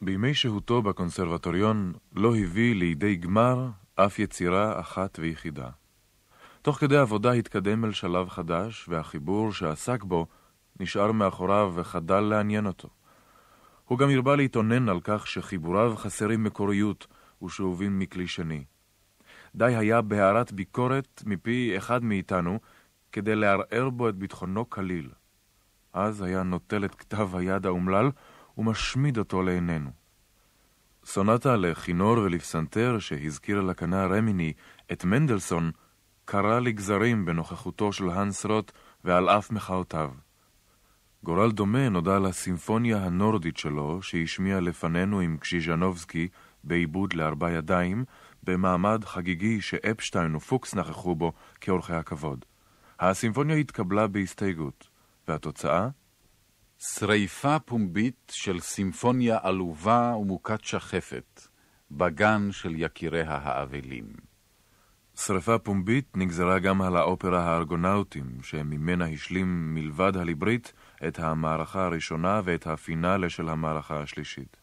בימי 0.04 0.34
שהותו 0.34 0.82
בקונסרבטוריון 0.82 1.92
לא 2.14 2.36
הביא 2.36 2.74
לידי 2.74 3.16
גמר 3.16 3.68
אף 3.96 4.18
יצירה 4.18 4.80
אחת 4.80 5.18
ויחידה. 5.18 5.68
תוך 6.62 6.76
כדי 6.76 6.96
עבודה 6.96 7.32
התקדם 7.32 7.84
אל 7.84 7.92
שלב 7.92 8.28
חדש, 8.28 8.88
והחיבור 8.88 9.52
שעסק 9.52 10.02
בו 10.02 10.26
נשאר 10.80 11.12
מאחוריו 11.12 11.72
וחדל 11.74 12.20
לעניין 12.20 12.66
אותו. 12.66 12.88
הוא 13.84 13.98
גם 13.98 14.10
הרבה 14.10 14.36
להתאונן 14.36 14.88
על 14.88 15.00
כך 15.04 15.26
שחיבוריו 15.26 15.96
חסרים 15.96 16.44
מקוריות 16.44 17.06
ושאובים 17.44 17.98
מכלי 17.98 18.26
שני. 18.26 18.64
די 19.54 19.74
היה 19.76 20.02
בהערת 20.02 20.52
ביקורת 20.52 21.22
מפי 21.26 21.76
אחד 21.76 22.04
מאיתנו 22.04 22.58
כדי 23.12 23.34
לערער 23.34 23.90
בו 23.90 24.08
את 24.08 24.14
ביטחונו 24.14 24.70
כליל. 24.70 25.10
אז 25.92 26.22
היה 26.22 26.42
נוטל 26.42 26.84
את 26.84 26.94
כתב 26.94 27.36
היד 27.36 27.66
האומלל 27.66 28.10
ומשמיד 28.58 29.18
אותו 29.18 29.42
לעינינו. 29.42 29.90
סונטה 31.04 31.56
לכינור 31.56 32.18
ולפסנתר 32.18 32.98
שהזכיר 32.98 33.60
לקנה 33.60 34.06
רמיני 34.06 34.52
את 34.92 35.04
מנדלסון, 35.04 35.70
קרא 36.24 36.60
לגזרים 36.60 37.24
בנוכחותו 37.24 37.92
של 37.92 38.08
האנס 38.08 38.46
רוט 38.46 38.72
ועל 39.04 39.28
אף 39.28 39.50
מחאותיו. 39.50 40.10
גורל 41.22 41.50
דומה 41.50 41.88
נודע 41.88 42.18
לסימפוניה 42.18 43.04
הנורדית 43.04 43.56
שלו, 43.56 44.02
שהשמיע 44.02 44.60
לפנינו 44.60 45.20
עם 45.20 45.36
קשיז'נובסקי 45.36 46.28
בעיבוד 46.64 47.12
לארבע 47.12 47.50
ידיים, 47.50 48.04
במעמד 48.42 49.04
חגיגי 49.04 49.60
שאפשטיין 49.60 50.34
ופוקס 50.34 50.74
נכחו 50.74 51.14
בו 51.14 51.32
כאורחי 51.60 51.94
הכבוד. 51.94 52.44
הסימפוניה 53.00 53.56
התקבלה 53.56 54.06
בהסתייגות, 54.06 54.88
והתוצאה? 55.28 55.88
שריפה 56.78 57.58
פומבית 57.58 58.32
של 58.34 58.60
סימפוניה 58.60 59.38
עלובה 59.42 60.14
ומוכת 60.20 60.64
שחפת, 60.64 61.40
בגן 61.90 62.48
של 62.52 62.74
יקיריה 62.76 63.38
האבלים. 63.42 64.12
שריפה 65.16 65.58
פומבית 65.58 66.16
נגזרה 66.16 66.58
גם 66.58 66.82
על 66.82 66.96
האופרה 66.96 67.44
הארגונאוטים, 67.44 68.38
שממנה 68.42 69.06
השלים 69.06 69.74
מלבד 69.74 70.16
הליברית 70.16 70.72
את 71.08 71.18
המערכה 71.18 71.84
הראשונה 71.84 72.40
ואת 72.44 72.66
הפינאלה 72.66 73.30
של 73.30 73.48
המערכה 73.48 74.00
השלישית. 74.00 74.56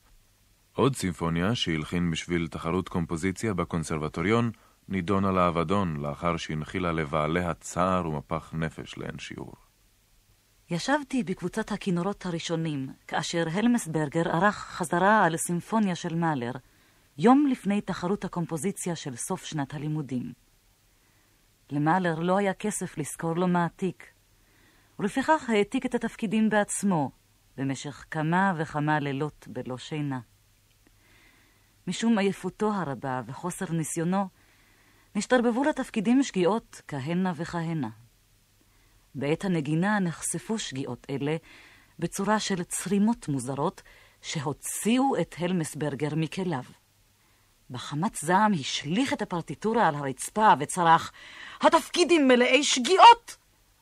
עוד 0.74 0.95
סימפוניה 0.95 1.56
שהלחין 1.56 2.12
בשביל 2.12 2.47
תחרות 2.47 2.89
קומפוזיציה 2.89 3.54
בקונסרבטוריון, 3.54 4.52
נידונה 4.89 5.32
לאבדון 5.32 5.97
לאחר 5.97 6.38
שהנחילה 6.38 6.91
לבעליה 6.91 7.54
צער 7.54 8.08
ומפח 8.08 8.54
נפש 8.54 8.97
לאין 8.97 9.19
שיעור. 9.19 9.70
ישבתי 10.73 11.23
בקבוצת 11.23 11.71
הכינורות 11.71 12.25
הראשונים, 12.25 12.89
כאשר 13.07 13.43
הלמסברגר 13.53 14.29
ערך 14.29 14.55
חזרה 14.55 15.25
על 15.25 15.38
סימפוניה 15.38 15.95
של 15.95 16.15
מאלר, 16.15 16.51
יום 17.17 17.47
לפני 17.51 17.81
תחרות 17.81 18.25
הקומפוזיציה 18.25 18.95
של 18.95 19.15
סוף 19.15 19.45
שנת 19.45 19.73
הלימודים. 19.73 20.34
למאלר 21.69 22.19
לא 22.19 22.38
היה 22.38 22.53
כסף 22.53 22.97
לשכור 22.97 23.36
לו 23.36 23.47
מעתיק, 23.47 24.05
ולפיכך 24.99 25.49
העתיק 25.49 25.86
את 25.86 25.95
התפקידים 25.95 26.49
בעצמו, 26.49 27.12
במשך 27.57 28.05
כמה 28.12 28.53
וכמה 28.57 28.99
לילות 28.99 29.47
בלא 29.47 29.77
שינה. 29.77 30.19
משום 31.88 32.17
עייפותו 32.17 32.73
הרבה 32.73 33.21
וחוסר 33.25 33.71
ניסיונו, 33.71 34.27
נשתרבבו 35.15 35.63
לתפקידים 35.63 36.23
שגיאות 36.23 36.81
כהנה 36.88 37.34
וכהנה. 37.36 38.00
בעת 39.15 39.45
הנגינה 39.45 40.00
נחשפו 40.00 40.60
שגיאות 40.60 41.08
אלה 41.10 41.36
בצורה 42.00 42.39
של 42.39 42.63
צרימות 42.63 43.28
מוזרות 43.28 43.82
שהוציאו 44.21 45.15
את 45.21 45.36
הלמסברגר 45.39 46.15
מכליו. 46.15 46.63
בחמת 47.69 48.15
זעם 48.15 48.54
השליך 48.54 49.13
את 49.13 49.21
הפרטיטורה 49.21 49.88
על 49.88 49.95
הרצפה 49.95 50.54
וצרח, 50.60 51.12
התפקידים 51.62 52.28
מלאי 52.28 52.63
שגיאות! 52.63 53.38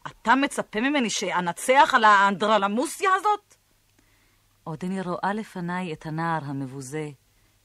אתה 0.08 0.36
מצפה 0.36 0.82
ממני 0.82 1.10
שאנצח 1.10 1.92
על 1.94 2.04
האנדרלמוסיה 2.04 3.10
הזאת? 3.15 3.56
עודני 4.63 5.02
רואה 5.02 5.34
לפניי 5.34 5.94
את 5.94 6.06
הנער 6.06 6.42
המבוזה, 6.44 7.10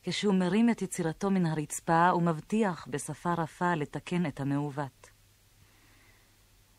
כשהוא 0.03 0.35
מרים 0.35 0.71
את 0.71 0.83
יצירתו 0.83 1.31
מן 1.31 1.47
הרצפה 1.47 2.11
ומבטיח 2.15 2.87
בשפה 2.91 3.35
רפה 3.35 3.75
לתקן 3.75 4.27
את 4.27 4.41
המעוות. 4.41 5.14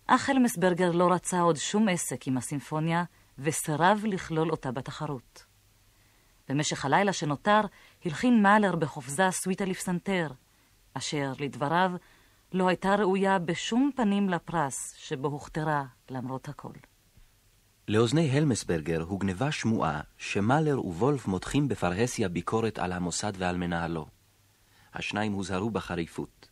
אך 0.07 0.29
הלמסברגר 0.29 0.91
לא 0.91 1.11
רצה 1.11 1.39
עוד 1.41 1.55
שום 1.55 1.89
עסק 1.89 2.27
עם 2.27 2.37
הסימפוניה, 2.37 3.03
וסירב 3.39 4.01
לכלול 4.07 4.51
אותה 4.51 4.71
בתחרות. 4.71 5.45
במשך 6.49 6.85
הלילה 6.85 7.13
שנותר, 7.13 7.61
הלחין 8.05 8.43
מאלר 8.43 8.75
בחופזה 8.75 9.31
סוויטה 9.31 9.65
לפסנתר, 9.65 10.27
אשר, 10.93 11.33
לדבריו, 11.39 11.91
לא 12.53 12.67
הייתה 12.67 12.95
ראויה 12.95 13.39
בשום 13.39 13.91
פנים 13.95 14.29
לפרס 14.29 14.93
שבו 14.97 15.27
הוכתרה 15.27 15.85
למרות 16.09 16.49
הכל. 16.49 16.73
לאוזני 17.87 18.29
הלמסברגר 18.31 19.01
הוגנבה 19.01 19.51
שמועה 19.51 20.01
שמאלר 20.17 20.85
ווולף 20.85 21.27
מותחים 21.27 21.67
בפרהסיה 21.67 22.29
ביקורת 22.29 22.79
על 22.79 22.91
המוסד 22.91 23.33
ועל 23.37 23.57
מנהלו. 23.57 24.05
השניים 24.93 25.31
הוזהרו 25.31 25.69
בחריפות. 25.69 26.49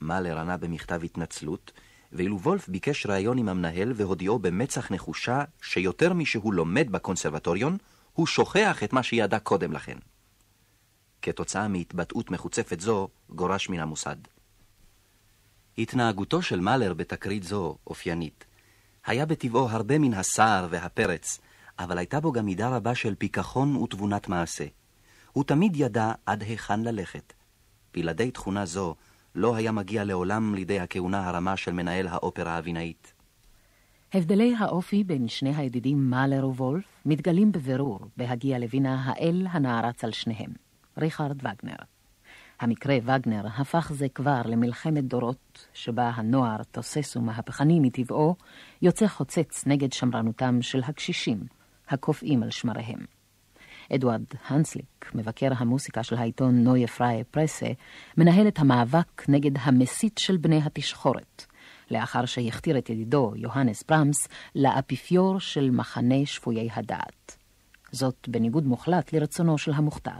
מאלר 0.00 0.38
ענה 0.38 0.56
במכתב 0.56 1.00
התנצלות, 1.04 1.72
ואילו 2.12 2.40
וולף 2.40 2.68
ביקש 2.68 3.06
ראיון 3.06 3.38
עם 3.38 3.48
המנהל 3.48 3.92
והודיעו 3.96 4.38
במצח 4.38 4.92
נחושה 4.92 5.44
שיותר 5.62 6.12
משהוא 6.12 6.54
לומד 6.54 6.90
בקונסרבטוריון, 6.90 7.76
הוא 8.12 8.26
שוכח 8.26 8.84
את 8.84 8.92
מה 8.92 9.02
שידע 9.02 9.38
קודם 9.38 9.72
לכן. 9.72 9.98
כתוצאה 11.22 11.68
מהתבטאות 11.68 12.30
מחוצפת 12.30 12.80
זו, 12.80 13.08
גורש 13.30 13.68
מן 13.68 13.80
המוסד. 13.80 14.16
התנהגותו 15.78 16.42
של 16.42 16.60
מאלר 16.60 16.94
בתקרית 16.94 17.42
זו 17.42 17.76
אופיינית. 17.86 18.44
היה 19.06 19.26
בטבעו 19.26 19.68
הרבה 19.68 19.98
מן 19.98 20.14
הסער 20.14 20.66
והפרץ, 20.70 21.40
אבל 21.78 21.98
הייתה 21.98 22.20
בו 22.20 22.32
גם 22.32 22.46
מידה 22.46 22.68
רבה 22.68 22.94
של 22.94 23.14
פיכחון 23.14 23.76
ותבונת 23.76 24.28
מעשה. 24.28 24.64
הוא 25.32 25.44
תמיד 25.44 25.76
ידע 25.76 26.12
עד 26.26 26.42
היכן 26.42 26.80
ללכת. 26.80 27.32
בלעדי 27.94 28.30
תכונה 28.30 28.66
זו, 28.66 28.94
לא 29.38 29.56
היה 29.56 29.72
מגיע 29.72 30.04
לעולם 30.04 30.54
לידי 30.54 30.80
הכהונה 30.80 31.28
הרמה 31.28 31.56
של 31.56 31.72
מנהל 31.72 32.08
האופרה 32.08 32.56
הווינאית. 32.56 33.12
הבדלי 34.12 34.54
האופי 34.58 35.04
בין 35.04 35.28
שני 35.28 35.56
הידידים 35.56 36.10
מאלר 36.10 36.48
ווולף 36.48 36.84
מתגלים 37.06 37.52
בבירור 37.52 38.00
בהגיע 38.16 38.58
לווינה 38.58 39.02
האל 39.04 39.46
הנערץ 39.50 40.04
על 40.04 40.12
שניהם, 40.12 40.50
ריכרד 40.98 41.36
וגנר. 41.36 41.76
המקרה 42.60 42.96
וגנר 43.02 43.46
הפך 43.56 43.92
זה 43.94 44.08
כבר 44.08 44.42
למלחמת 44.44 45.04
דורות, 45.04 45.66
שבה 45.72 46.10
הנוער 46.14 46.62
תוסס 46.62 47.16
ומהפכני 47.16 47.80
מטבעו, 47.80 48.36
יוצא 48.82 49.06
חוצץ 49.06 49.66
נגד 49.66 49.92
שמרנותם 49.92 50.62
של 50.62 50.80
הקשישים, 50.84 51.40
הקופאים 51.88 52.42
על 52.42 52.50
שמריהם. 52.50 53.17
אדוארד 53.94 54.24
הנסליק, 54.46 55.10
מבקר 55.14 55.48
המוסיקה 55.56 56.02
של 56.02 56.16
העיתון 56.16 56.64
נויה 56.64 56.86
פריי 56.86 57.24
פרסה, 57.24 57.66
מנהל 58.16 58.48
את 58.48 58.58
המאבק 58.58 59.28
נגד 59.28 59.50
המסית 59.60 60.18
של 60.18 60.36
בני 60.36 60.60
התשחורת, 60.64 61.44
לאחר 61.90 62.24
שהכתיר 62.24 62.78
את 62.78 62.90
ידידו, 62.90 63.32
יוהנס 63.36 63.84
ברמס, 63.88 64.28
לאפיפיור 64.54 65.40
של 65.40 65.70
מחנה 65.70 66.26
שפויי 66.26 66.68
הדעת. 66.72 67.36
זאת 67.92 68.28
בניגוד 68.28 68.66
מוחלט 68.66 69.12
לרצונו 69.12 69.58
של 69.58 69.72
המוכתר. 69.72 70.18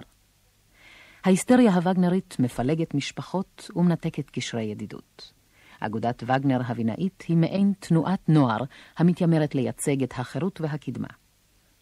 ההיסטריה 1.25 1.75
הווגנרית 1.75 2.37
מפלגת 2.39 2.95
משפחות 2.95 3.71
ומנתקת 3.77 4.31
קשרי 4.31 4.63
ידידות. 4.63 5.33
אגודת 5.81 6.23
וגנר 6.23 6.61
הווינאית 6.69 7.25
היא 7.29 7.37
מעין 7.37 7.73
תנועת 7.79 8.29
נוער 8.29 8.59
המתיימרת 8.99 9.55
לייצג 9.55 10.03
את 10.03 10.13
החירות 10.17 10.61
והקדמה. 10.61 11.09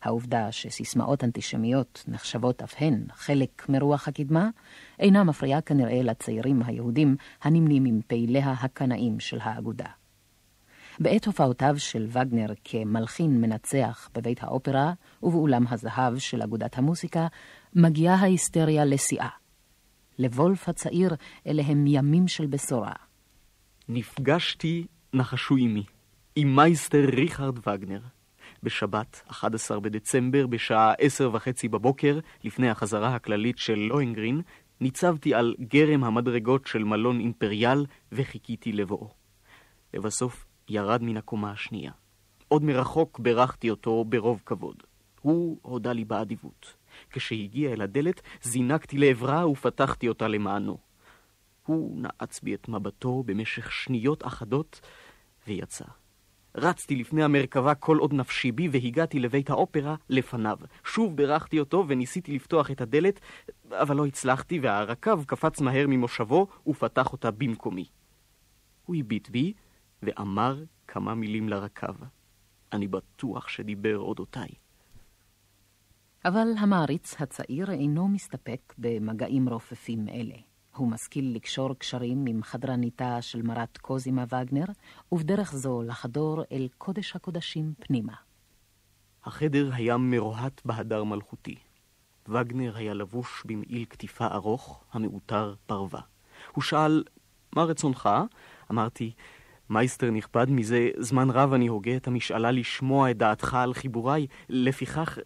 העובדה 0.07 0.53
שסיסמאות 0.53 1.25
אנטישמיות 1.25 2.05
נחשבות 2.09 2.63
אף 2.63 2.75
הן 2.79 3.05
חלק 3.13 3.67
מרוח 3.69 4.09
הקדמה, 4.09 4.49
אינה 4.99 5.25
מפריעה 5.25 5.61
כנראה 5.61 6.03
לצעירים 6.03 6.63
היהודים 6.63 7.17
הנמנים 7.43 7.85
עם 7.85 8.01
פעיליה 8.07 8.53
הקנאים 8.53 9.21
של 9.21 9.39
האגודה. 9.41 9.87
בעת 10.99 11.27
הופעותיו 11.27 11.75
של 11.79 12.07
וגנר 12.09 12.47
כמלחין 12.65 13.41
מנצח 13.41 14.09
בבית 14.15 14.43
האופרה 14.43 14.93
ובאולם 15.23 15.65
הזהב 15.71 16.19
של 16.19 16.43
אגודת 16.43 16.79
המוסיקה, 16.79 17.27
מגיעה 17.75 18.15
ההיסטריה 18.15 18.85
לשיאה. 18.85 19.29
לוולף 20.19 20.69
הצעיר 20.69 21.15
אלה 21.47 21.63
הם 21.67 21.85
ימים 21.87 22.29
של 22.29 22.47
בשורה. 22.47 22.93
נפגשתי, 23.89 24.87
נחשו 25.15 25.57
עמי, 25.57 25.85
עם 26.37 26.57
מייסטר 26.57 27.05
ריכרד 27.17 27.69
וגנר. 27.69 28.01
בשבת, 28.63 29.23
11 29.27 29.81
בדצמבר, 29.81 30.47
בשעה 30.47 30.93
עשר 30.93 31.31
וחצי 31.33 31.69
בבוקר, 31.69 32.19
לפני 32.45 32.71
החזרה 32.71 33.15
הכללית 33.15 33.59
של 33.59 33.79
לוהנגרין, 33.79 34.43
ניצבתי 34.81 35.35
על 35.35 35.55
גרם 35.61 36.05
המדרגות 36.05 36.67
של 36.67 36.85
מלון 36.85 37.21
אימפריאל 37.21 37.87
וחיכיתי 38.13 38.73
לבואו. 38.73 39.11
לבסוף 39.95 40.47
ירד 40.69 41.03
מן 41.03 41.17
הקומה 41.17 41.51
השנייה. 41.51 41.93
עוד 42.49 42.63
מרחוק 42.63 43.19
בירכתי 43.19 43.71
אותו 43.71 44.05
ברוב 44.05 44.43
כבוד. 44.47 44.83
הוא 45.21 45.59
הודה 45.63 45.93
לי 45.93 46.05
באדיבות. 46.05 46.75
כשהגיע 47.11 47.73
אל 47.73 47.81
הדלת, 47.81 48.23
זינקתי 48.43 48.99
לעברה 48.99 49.49
ופתחתי 49.49 50.09
אותה 50.09 50.29
למענו. 50.29 50.79
הוא 51.67 51.99
נעץ 52.03 52.41
בי 52.41 52.55
את 52.55 52.69
מבטו 52.69 53.23
במשך 53.27 53.73
שניות 53.73 54.27
אחדות 54.27 54.81
ויצא. 55.49 55.85
רצתי 56.57 56.97
לפני 56.97 57.25
המרכבה 57.25 57.75
כל 57.75 57.97
עוד 57.97 58.13
נפשי 58.15 58.53
בי 58.53 58.69
והגעתי 58.69 59.19
לבית 59.19 59.51
האופרה 59.51 59.95
לפניו. 60.09 60.59
שוב 60.85 61.17
בירכתי 61.17 61.61
אותו 61.61 61.85
וניסיתי 61.89 62.35
לפתוח 62.35 62.71
את 62.71 62.81
הדלת, 62.81 63.21
אבל 63.71 63.97
לא 63.97 64.07
הצלחתי 64.07 64.59
והרכב 64.59 65.25
קפץ 65.27 65.61
מהר 65.61 65.87
ממושבו 65.89 66.47
ופתח 66.67 67.13
אותה 67.13 67.31
במקומי. 67.31 67.85
הוא 68.87 68.97
הביט 68.97 69.29
בי 69.29 69.53
ואמר 70.03 70.65
כמה 70.89 71.15
מילים 71.15 71.49
לרכב. 71.49 71.95
אני 72.73 72.89
בטוח 72.89 73.49
שדיבר 73.49 73.99
אודותיי. 73.99 74.49
אבל 76.25 76.49
המעריץ 76.59 77.21
הצעיר 77.21 77.71
אינו 77.71 78.09
מסתפק 78.09 78.75
במגעים 78.79 79.49
רופפים 79.49 80.09
אלה. 80.09 80.46
הוא 80.77 80.89
משכיל 80.89 81.37
לקשור 81.37 81.75
קשרים 81.75 82.25
עם 82.29 82.43
חדרניתה 82.43 83.23
של 83.23 83.43
מרת 83.43 83.79
קוזימה 83.79 84.25
וגנר, 84.25 84.65
ובדרך 85.13 85.55
זו 85.55 85.83
לחדור 85.83 86.43
אל 86.53 86.69
קודש 86.79 87.17
הקודשים 87.17 87.75
פנימה. 87.79 88.13
החדר 89.25 89.71
היה 89.73 89.97
מרוהט 89.97 90.61
בהדר 90.65 91.05
מלכותי. 91.05 91.55
וגנר 92.29 92.77
היה 92.77 92.95
לבוש 92.95 93.43
במעיל 93.47 93.85
קטיפה 93.85 94.27
ארוך, 94.27 94.85
המעוטר 94.93 95.55
פרווה. 95.67 96.01
הוא 96.53 96.63
שאל, 96.63 97.05
מה 97.57 97.65
רצונך? 97.65 98.09
אמרתי, 98.71 99.13
מייסטר 99.71 100.11
נכבד, 100.11 100.47
מזה 100.51 100.89
זמן 100.99 101.31
רב 101.31 101.53
אני 101.53 101.67
הוגה 101.67 101.97
את 101.97 102.07
המשאלה 102.07 102.51
לשמוע 102.51 103.11
את 103.11 103.17
דעתך 103.17 103.55
על 103.55 103.75
חיבוריי, 103.75 104.27
לפיכך... 104.49 105.19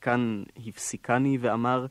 כאן 0.00 0.42
הפסיקני 0.66 1.38
ואמר, 1.40 1.86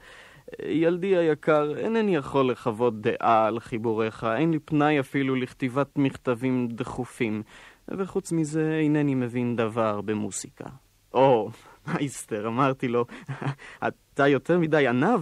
ילדי 0.66 1.18
היקר, 1.18 1.78
אינני 1.78 2.16
יכול 2.16 2.52
לחוות 2.52 3.02
דעה 3.02 3.48
על 3.48 3.60
חיבוריך, 3.60 4.24
אין 4.24 4.52
לי 4.52 4.60
פנאי 4.60 5.00
אפילו 5.00 5.36
לכתיבת 5.36 5.98
מכתבים 5.98 6.68
דחופים, 6.68 7.44
וחוץ 7.88 8.32
מזה 8.32 8.80
אינני 8.82 9.16
מבין 9.16 9.56
דבר 9.56 10.02
במוסיקה. 10.02 10.66
או, 11.14 11.50
מייסטר, 11.88 12.48
אמרתי 12.48 12.88
לו, 12.88 13.06
אתה 13.88 14.28
יותר 14.28 14.60
מדי 14.60 14.88
ענב? 14.88 15.22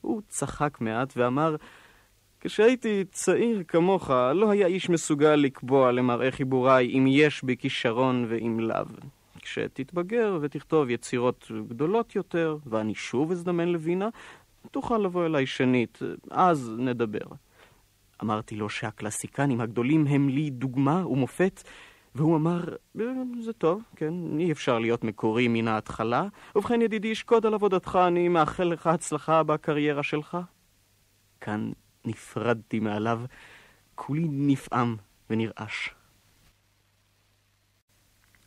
הוא 0.00 0.22
צחק 0.28 0.80
מעט 0.80 1.12
ואמר, 1.16 1.56
כשהייתי 2.40 3.04
צעיר 3.12 3.62
כמוך, 3.68 4.10
לא 4.10 4.50
היה 4.50 4.66
איש 4.66 4.90
מסוגל 4.90 5.34
לקבוע 5.34 5.92
למראה 5.92 6.30
חיבוריי 6.30 6.98
אם 6.98 7.06
יש 7.08 7.44
בי 7.44 7.56
כישרון 7.56 8.26
ואם 8.28 8.60
לאו. 8.60 8.84
כשתתבגר 9.42 10.38
ותכתוב 10.40 10.90
יצירות 10.90 11.50
גדולות 11.68 12.16
יותר, 12.16 12.56
ואני 12.66 12.94
שוב 12.94 13.30
אזדמן 13.30 13.68
לווינה, 13.68 14.08
תוכל 14.70 14.98
לבוא 14.98 15.26
אליי 15.26 15.46
שנית, 15.46 15.98
אז 16.30 16.72
נדבר. 16.78 17.24
אמרתי 18.22 18.56
לו 18.56 18.68
שהקלאסיקנים 18.68 19.60
הגדולים 19.60 20.06
הם 20.06 20.28
לי 20.28 20.50
דוגמה 20.50 21.06
ומופת, 21.06 21.62
והוא 22.14 22.36
אמר, 22.36 22.64
זה 23.40 23.52
טוב, 23.52 23.82
כן, 23.96 24.14
אי 24.38 24.52
אפשר 24.52 24.78
להיות 24.78 25.04
מקורי 25.04 25.48
מן 25.48 25.68
ההתחלה. 25.68 26.24
ובכן, 26.56 26.82
ידידי, 26.82 27.14
שקוד 27.14 27.46
על 27.46 27.54
עבודתך, 27.54 27.98
אני 28.06 28.28
מאחל 28.28 28.64
לך 28.64 28.86
הצלחה 28.86 29.42
בקריירה 29.42 30.02
שלך. 30.02 30.38
כאן 31.40 31.70
נפרדתי 32.04 32.80
מעליו, 32.80 33.20
כולי 33.94 34.26
נפעם 34.30 34.96
ונרעש. 35.30 35.88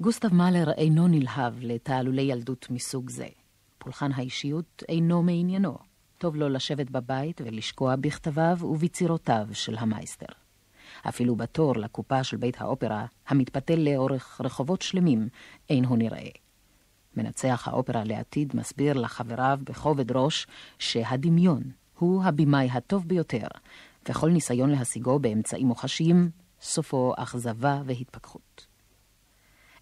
גוסטב 0.01 0.33
מאלר 0.33 0.71
אינו 0.71 1.07
נלהב 1.07 1.53
לתעלולי 1.61 2.21
ילדות 2.21 2.67
מסוג 2.69 3.09
זה. 3.09 3.27
פולחן 3.77 4.11
האישיות 4.11 4.83
אינו 4.89 5.23
מעניינו. 5.23 5.92
טוב 6.23 6.35
לו 6.35 6.49
לשבת 6.49 6.89
בבית 6.89 7.41
ולשקוע 7.45 7.95
בכתביו 7.95 8.57
וביצירותיו 8.61 9.47
של 9.53 9.77
המייסטר. 9.77 10.25
אפילו 11.09 11.35
בתור 11.35 11.75
לקופה 11.75 12.23
של 12.23 12.37
בית 12.37 12.61
האופרה, 12.61 13.05
המתפתל 13.27 13.79
לאורך 13.79 14.41
רחובות 14.43 14.81
שלמים, 14.81 15.27
אין 15.69 15.85
הוא 15.85 15.97
נראה. 15.97 16.29
מנצח 17.17 17.67
האופרה 17.67 18.03
לעתיד 18.03 18.55
מסביר 18.55 18.93
לחבריו 18.93 19.59
בכובד 19.63 20.11
ראש 20.11 20.47
שהדמיון 20.79 21.63
הוא 21.97 22.23
הבמאי 22.23 22.69
הטוב 22.71 23.07
ביותר, 23.07 23.47
וכל 24.09 24.29
ניסיון 24.29 24.69
להשיגו 24.69 25.19
באמצעים 25.19 25.67
מוחשיים, 25.67 26.29
סופו 26.61 27.13
אכזבה 27.17 27.81
והתפכחות. 27.85 28.72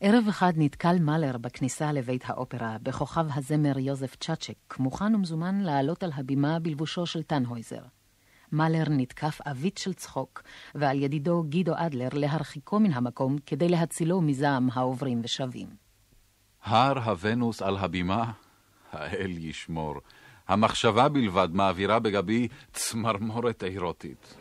ערב 0.03 0.27
אחד 0.29 0.53
נתקל 0.55 0.99
מאלר 0.99 1.37
בכניסה 1.37 1.91
לבית 1.91 2.23
האופרה 2.25 2.77
בכוכב 2.83 3.25
הזמר 3.35 3.79
יוזף 3.79 4.15
צ'אצ'ק, 4.15 4.79
מוכן 4.79 5.15
ומזומן 5.15 5.61
לעלות 5.61 6.03
על 6.03 6.11
הבימה 6.15 6.59
בלבושו 6.59 7.05
של 7.05 7.23
טנהויזר. 7.23 7.81
מאלר 8.51 8.83
נתקף 8.89 9.39
עווית 9.45 9.77
של 9.77 9.93
צחוק, 9.93 10.43
ועל 10.75 11.03
ידידו 11.03 11.43
גידו 11.43 11.73
אדלר 11.75 12.09
להרחיקו 12.13 12.79
מן 12.79 12.93
המקום 12.93 13.35
כדי 13.45 13.69
להצילו 13.69 14.21
מזעם 14.21 14.69
העוברים 14.73 15.21
ושבים. 15.23 15.67
הר 16.63 16.99
הוונוס 16.99 17.61
על 17.61 17.77
הבימה? 17.77 18.31
האל 18.91 19.37
ישמור. 19.37 19.95
המחשבה 20.47 21.09
בלבד 21.09 21.49
מעבירה 21.51 21.99
בגבי 21.99 22.47
צמרמורת 22.73 23.63
אירוטית. 23.63 24.35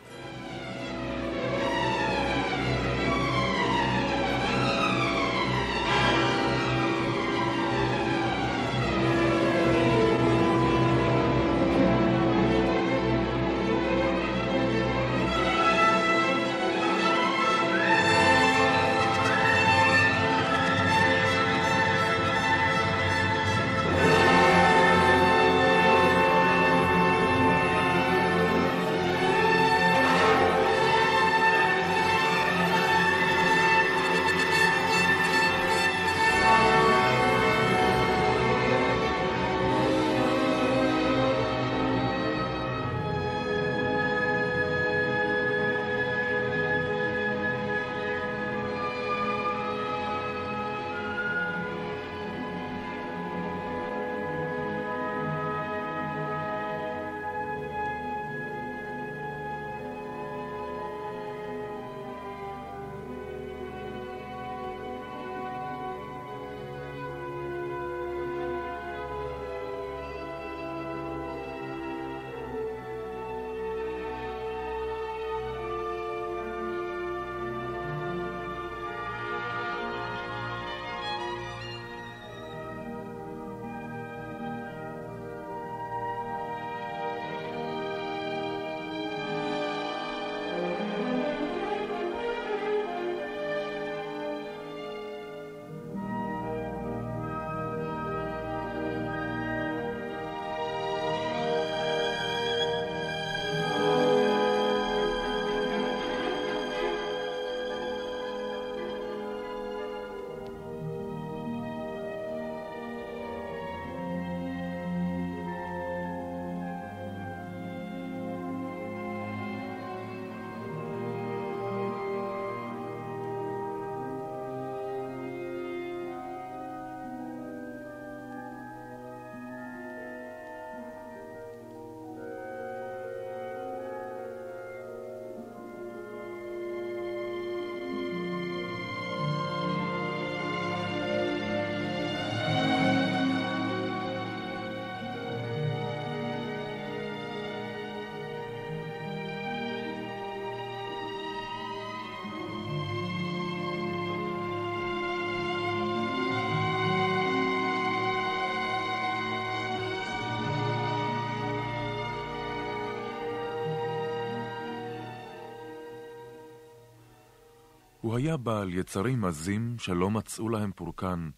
הוא 168.11 168.17
היה 168.17 168.37
בעל 168.37 168.73
יצרים 168.73 169.25
עזים 169.25 169.75
שלא 169.79 170.11
מצאו 170.11 170.49
להם 170.49 170.71
פורקן, 170.75 171.29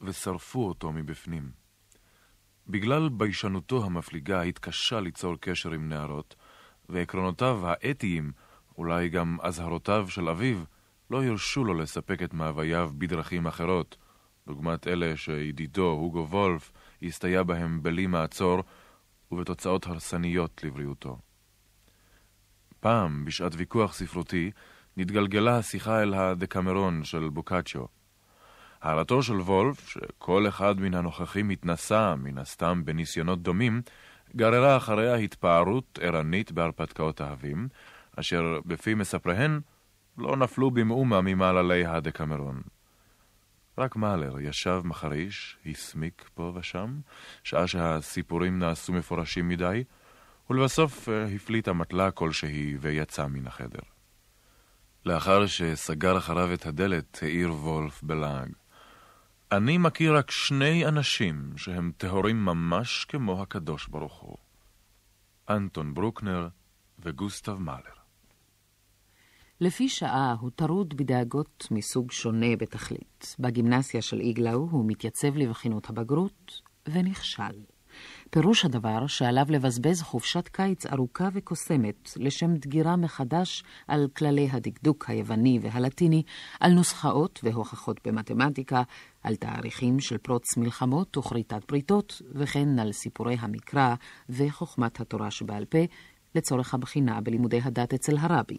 ושרפו 0.00 0.68
אותו 0.68 0.92
מבפנים. 0.92 1.50
בגלל 2.68 3.08
ביישנותו 3.08 3.84
המפליגה 3.84 4.42
התקשה 4.42 5.00
ליצור 5.00 5.36
קשר 5.40 5.72
עם 5.72 5.88
נערות, 5.88 6.34
ועקרונותיו 6.88 7.60
האתיים, 7.66 8.32
אולי 8.78 9.08
גם 9.08 9.38
אזהרותיו 9.42 10.06
של 10.08 10.28
אביו, 10.28 10.58
לא 11.10 11.24
הרשו 11.24 11.64
לו 11.64 11.74
לספק 11.74 12.22
את 12.22 12.34
מאווייו 12.34 12.90
בדרכים 12.98 13.46
אחרות, 13.46 13.96
דוגמת 14.46 14.86
אלה 14.86 15.16
שידידו, 15.16 15.90
הוגו 15.90 16.26
וולף, 16.30 16.72
הסתייע 17.02 17.42
בהם 17.42 17.82
בלי 17.82 18.06
מעצור, 18.06 18.62
ובתוצאות 19.32 19.86
הרסניות 19.86 20.64
לבריאותו. 20.64 21.18
פעם, 22.80 23.24
בשעת 23.24 23.52
ויכוח 23.56 23.94
ספרותי, 23.94 24.50
נתגלגלה 24.96 25.56
השיחה 25.56 26.02
אל 26.02 26.14
הדקמרון 26.14 27.04
של 27.04 27.28
בוקאצ'ו. 27.28 27.88
הערתו 28.82 29.22
של 29.22 29.40
וולף, 29.40 29.88
שכל 29.88 30.48
אחד 30.48 30.80
מן 30.80 30.94
הנוכחים 30.94 31.50
התנסה, 31.50 32.14
מן 32.14 32.38
הסתם, 32.38 32.82
בניסיונות 32.84 33.42
דומים, 33.42 33.82
גררה 34.36 34.76
אחריה 34.76 35.14
התפארות 35.14 35.98
ערנית 36.02 36.52
בהרפתקאות 36.52 37.20
אהבים, 37.20 37.68
אשר 38.16 38.60
בפי 38.66 38.94
מספריהן 38.94 39.60
לא 40.18 40.36
נפלו 40.36 40.70
במאומה 40.70 41.20
ממעללי 41.20 41.86
הדקמרון. 41.86 42.62
רק 43.78 43.96
מאלר 43.96 44.40
ישב 44.40 44.80
מחריש, 44.84 45.58
הסמיק 45.66 46.30
פה 46.34 46.52
ושם, 46.54 47.00
שעה 47.44 47.66
שהסיפורים 47.66 48.58
נעשו 48.58 48.92
מפורשים 48.92 49.48
מדי, 49.48 49.84
ולבסוף 50.50 51.08
אה, 51.08 51.24
הפליט 51.24 51.68
אמתלה 51.68 52.10
כלשהי 52.10 52.76
ויצא 52.80 53.26
מן 53.26 53.46
החדר. 53.46 53.91
לאחר 55.06 55.46
שסגר 55.46 56.18
אחריו 56.18 56.54
את 56.54 56.66
הדלת, 56.66 57.18
העיר 57.22 57.52
וולף 57.52 58.02
בלעג. 58.02 58.52
אני 59.52 59.78
מכיר 59.78 60.16
רק 60.16 60.30
שני 60.30 60.86
אנשים 60.86 61.52
שהם 61.56 61.92
טהורים 61.96 62.44
ממש 62.44 63.04
כמו 63.08 63.42
הקדוש 63.42 63.88
ברוך 63.88 64.20
הוא. 64.20 64.36
אנטון 65.50 65.94
ברוקנר 65.94 66.48
וגוסטב 66.98 67.58
מאלר. 67.58 68.02
לפי 69.60 69.88
שעה 69.88 70.36
הוא 70.40 70.50
טרוד 70.56 70.94
בדאגות 70.96 71.68
מסוג 71.70 72.12
שונה 72.12 72.56
בתכלית. 72.56 73.36
בגימנסיה 73.38 74.02
של 74.02 74.20
איגלאו 74.20 74.68
הוא 74.70 74.84
מתייצב 74.86 75.36
לבחינות 75.36 75.90
הבגרות 75.90 76.60
ונכשל. 76.88 77.62
פירוש 78.30 78.64
הדבר 78.64 79.06
שעליו 79.06 79.46
לבזבז 79.48 80.02
חופשת 80.02 80.48
קיץ 80.48 80.86
ארוכה 80.86 81.28
וקוסמת 81.32 82.10
לשם 82.16 82.54
דגירה 82.54 82.96
מחדש 82.96 83.64
על 83.88 84.08
כללי 84.16 84.48
הדקדוק 84.52 85.10
היווני 85.10 85.58
והלטיני, 85.62 86.22
על 86.60 86.72
נוסחאות 86.72 87.40
והוכחות 87.42 88.00
במתמטיקה, 88.06 88.82
על 89.22 89.36
תאריכים 89.36 90.00
של 90.00 90.18
פרוץ 90.18 90.56
מלחמות 90.56 91.16
וכריתת 91.16 91.62
בריתות, 91.68 92.22
וכן 92.34 92.78
על 92.78 92.92
סיפורי 92.92 93.36
המקרא 93.40 93.94
וחוכמת 94.28 95.00
התורה 95.00 95.30
שבעל 95.30 95.64
פה, 95.64 95.78
לצורך 96.34 96.74
הבחינה 96.74 97.20
בלימודי 97.20 97.60
הדת 97.64 97.94
אצל 97.94 98.16
הרבי. 98.16 98.58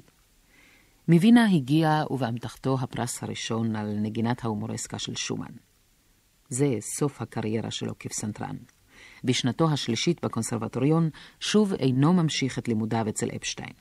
מווינה 1.07 1.45
הגיע 1.45 2.03
ובאמתחתו 2.09 2.77
הפרס 2.81 3.23
הראשון 3.23 3.75
על 3.75 3.95
נגינת 3.99 4.43
ההומורסקה 4.43 4.99
של 4.99 5.15
שומן. 5.15 5.51
זה 6.49 6.67
סוף 6.79 7.21
הקריירה 7.21 7.71
שלו 7.71 7.93
כפסנתרן. 7.99 8.55
בשנתו 9.23 9.71
השלישית 9.71 10.25
בקונסרבטוריון 10.25 11.09
שוב 11.39 11.73
אינו 11.73 12.13
ממשיך 12.13 12.59
את 12.59 12.67
לימודיו 12.67 13.09
אצל 13.09 13.27
אפשטיין. 13.35 13.73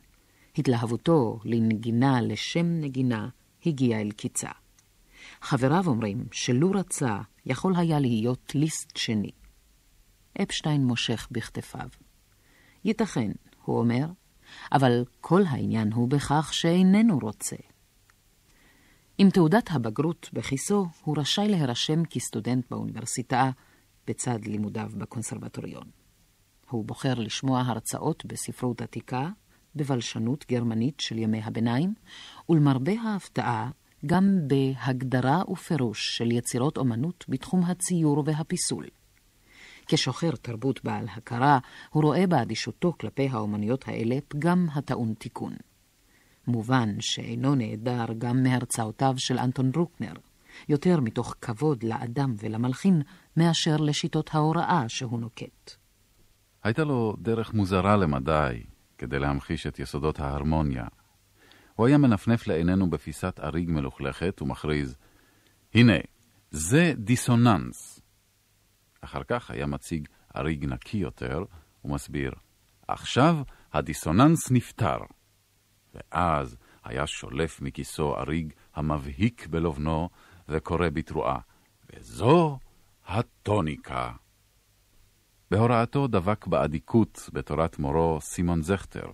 התלהבותו 0.58 1.40
לנגינה 1.44 2.20
לשם 2.20 2.66
נגינה 2.66 3.28
הגיעה 3.66 4.00
אל 4.00 4.10
קיצה. 4.10 4.50
חבריו 5.40 5.86
אומרים 5.86 6.24
שלו 6.32 6.70
רצה, 6.70 7.18
יכול 7.46 7.76
היה 7.76 8.00
להיות 8.00 8.52
ליסט 8.54 8.96
שני. 8.96 9.30
אפשטיין 10.42 10.84
מושך 10.84 11.28
בכתפיו. 11.30 11.88
ייתכן, 12.84 13.30
הוא 13.64 13.78
אומר, 13.78 14.06
אבל 14.72 15.04
כל 15.20 15.42
העניין 15.48 15.92
הוא 15.92 16.08
בכך 16.08 16.50
שאיננו 16.54 17.18
רוצה. 17.18 17.56
עם 19.18 19.30
תעודת 19.30 19.70
הבגרות 19.70 20.30
בכיסו, 20.32 20.86
הוא 21.04 21.16
רשאי 21.18 21.48
להירשם 21.48 22.04
כסטודנט 22.04 22.70
באוניברסיטה 22.70 23.50
בצד 24.06 24.44
לימודיו 24.44 24.90
בקונסרבטוריון. 24.96 25.84
הוא 26.70 26.84
בוחר 26.84 27.14
לשמוע 27.14 27.60
הרצאות 27.60 28.24
בספרות 28.26 28.82
עתיקה, 28.82 29.28
בבלשנות 29.76 30.44
גרמנית 30.48 31.00
של 31.00 31.18
ימי 31.18 31.40
הביניים, 31.44 31.94
ולמרבה 32.48 32.92
ההפתעה, 33.00 33.70
גם 34.06 34.38
בהגדרה 34.46 35.42
ופירוש 35.50 36.16
של 36.16 36.32
יצירות 36.32 36.76
אומנות 36.78 37.24
בתחום 37.28 37.64
הציור 37.64 38.22
והפיסול. 38.26 38.86
כשוחר 39.86 40.30
תרבות 40.30 40.84
בעל 40.84 41.06
הכרה, 41.08 41.58
הוא 41.90 42.02
רואה 42.02 42.26
באדישותו 42.26 42.92
כלפי 43.00 43.28
האומנויות 43.28 43.88
האלה 43.88 44.18
פגם 44.28 44.66
הטעון 44.74 45.14
תיקון. 45.14 45.52
מובן 46.46 47.00
שאינו 47.00 47.54
נעדר 47.54 48.04
גם 48.18 48.42
מהרצאותיו 48.42 49.14
של 49.16 49.38
אנטון 49.38 49.72
ברוקנר, 49.72 50.12
יותר 50.68 51.00
מתוך 51.00 51.34
כבוד 51.40 51.82
לאדם 51.82 52.34
ולמלחין, 52.38 53.02
מאשר 53.36 53.76
לשיטות 53.76 54.30
ההוראה 54.32 54.88
שהוא 54.88 55.20
נוקט. 55.20 55.76
הייתה 56.62 56.84
לו 56.84 57.16
דרך 57.18 57.54
מוזרה 57.54 57.96
למדי 57.96 58.62
כדי 58.98 59.18
להמחיש 59.18 59.66
את 59.66 59.78
יסודות 59.78 60.20
ההרמוניה. 60.20 60.84
הוא 61.74 61.86
היה 61.86 61.98
מנפנף 61.98 62.46
לעינינו 62.46 62.90
בפיסת 62.90 63.40
אריג 63.40 63.70
מלוכלכת 63.70 64.42
ומכריז, 64.42 64.96
הנה, 65.74 65.96
זה 66.50 66.92
דיסוננס. 66.96 68.00
אחר 69.00 69.22
כך 69.28 69.50
היה 69.50 69.66
מציג 69.66 70.08
אריג 70.36 70.64
נקי 70.64 70.98
יותר 70.98 71.44
ומסביר, 71.84 72.32
עכשיו 72.88 73.36
הדיסוננס 73.72 74.50
נפתר. 74.50 74.98
ואז 75.94 76.56
היה 76.84 77.06
שולף 77.06 77.60
מכיסו 77.60 78.16
אריג 78.16 78.52
המבהיק 78.74 79.46
בלובנו 79.46 80.08
וקורא 80.48 80.88
בתרועה, 80.88 81.38
וזו 81.92 82.58
הטוניקה. 83.14 84.12
בהוראתו 85.50 86.06
דבק 86.06 86.46
באדיקות 86.46 87.30
בתורת 87.32 87.78
מורו 87.78 88.20
סימון 88.20 88.62
זכטר, 88.62 89.10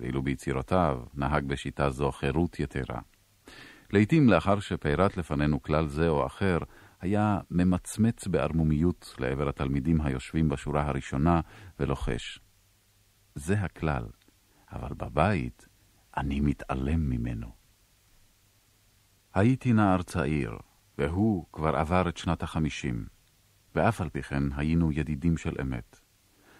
ואילו 0.00 0.22
ביצירותיו 0.22 1.02
נהג 1.14 1.44
בשיטה 1.44 1.90
זו 1.90 2.12
חירות 2.12 2.60
יתרה. 2.60 3.00
לעתים 3.90 4.28
לאחר 4.28 4.60
שפירט 4.60 5.16
לפנינו 5.16 5.62
כלל 5.62 5.86
זה 5.88 6.08
או 6.08 6.26
אחר, 6.26 6.58
היה 7.00 7.38
ממצמץ 7.50 8.26
בערמומיות 8.26 9.14
לעבר 9.18 9.48
התלמידים 9.48 10.00
היושבים 10.00 10.48
בשורה 10.48 10.86
הראשונה 10.88 11.40
ולוחש. 11.78 12.40
זה 13.34 13.60
הכלל, 13.60 14.04
אבל 14.72 14.94
בבית 14.94 15.66
אני 16.16 16.40
מתעלם 16.40 17.10
ממנו. 17.10 17.48
הייתי 19.34 19.72
נער 19.72 20.02
צעיר, 20.02 20.58
והוא 20.98 21.46
כבר 21.52 21.76
עבר 21.76 22.08
את 22.08 22.16
שנת 22.16 22.42
החמישים, 22.42 23.06
ואף 23.74 24.00
על 24.00 24.08
פי 24.08 24.22
כן 24.22 24.42
היינו 24.56 24.92
ידידים 24.92 25.36
של 25.36 25.54
אמת. 25.62 26.00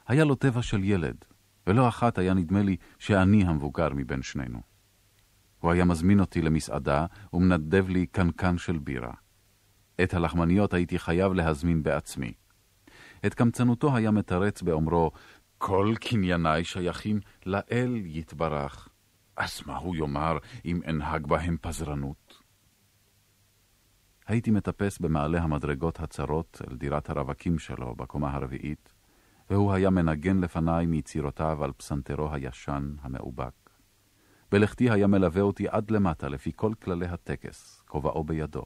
היה 0.09 0.25
לו 0.25 0.35
טבע 0.35 0.63
של 0.63 0.85
ילד, 0.85 1.25
ולא 1.67 1.89
אחת 1.89 2.19
היה 2.19 2.35
נדמה 2.35 2.63
לי 2.63 2.77
שאני 2.99 3.45
המבוגר 3.45 3.89
מבין 3.95 4.23
שנינו. 4.23 4.61
הוא 5.61 5.73
היה 5.73 5.85
מזמין 5.85 6.21
אותי 6.21 6.43
למסעדה 6.43 7.07
ומנדב 7.33 7.89
לי 7.89 8.07
קנקן 8.07 8.59
של 8.59 8.79
בירה. 8.79 9.13
את 10.03 10.15
הלחמניות 10.15 10.75
הייתי 10.75 10.99
חייב 10.99 11.33
להזמין 11.33 11.83
בעצמי. 11.83 12.33
את 13.27 13.35
קמצנותו 13.35 13.97
היה 13.97 14.11
מתרץ 14.11 14.63
באומרו, 14.63 15.11
כל 15.59 15.95
קנייניי 16.01 16.65
שייכים 16.65 17.21
לאל 17.47 17.97
יתברך. 18.05 18.89
אז 19.37 19.63
מה 19.67 19.77
הוא 19.77 19.97
יאמר 19.97 20.39
אם 20.65 20.81
אנהג 20.89 21.27
בהם 21.27 21.57
פזרנות? 21.61 22.22
הייתי 24.33 24.51
מטפס 24.51 24.99
במעלה 24.99 25.43
המדרגות 25.43 26.01
הצרות 26.01 26.63
אל 26.71 26.77
דירת 26.77 27.11
הרווקים 27.11 27.59
שלו 27.59 27.95
בקומה 27.95 28.35
הרביעית, 28.35 28.93
והוא 29.51 29.73
היה 29.73 29.91
מנגן 29.91 30.41
לפניי 30.41 30.87
מיצירותיו 30.87 31.65
על 31.65 31.73
פסנתרו 31.73 32.33
הישן 32.33 32.95
המאובק. 33.01 33.71
בלכתי 34.53 34.91
היה 34.91 35.07
מלווה 35.07 35.43
אותי 35.43 35.69
עד 35.69 35.91
למטה 35.91 36.29
לפי 36.29 36.53
כל 36.57 36.73
כללי 36.83 37.07
הטקס, 37.07 37.83
כובעו 37.89 38.25
בידו. 38.25 38.65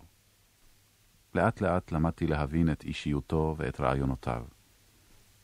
לאט 1.34 1.60
לאט 1.60 1.92
למדתי 1.92 2.26
להבין 2.26 2.72
את 2.72 2.84
אישיותו 2.84 3.54
ואת 3.58 3.80
רעיונותיו. 3.80 4.44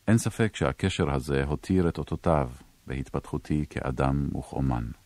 אין 0.09 0.19
ספק 0.19 0.57
שהקשר 0.57 1.11
הזה 1.15 1.45
הותיר 1.45 1.89
את 1.89 1.99
אותותיו 1.99 2.51
בהתפתחותי 2.87 3.65
כאדם 3.71 4.37
וכאומן. 4.39 5.02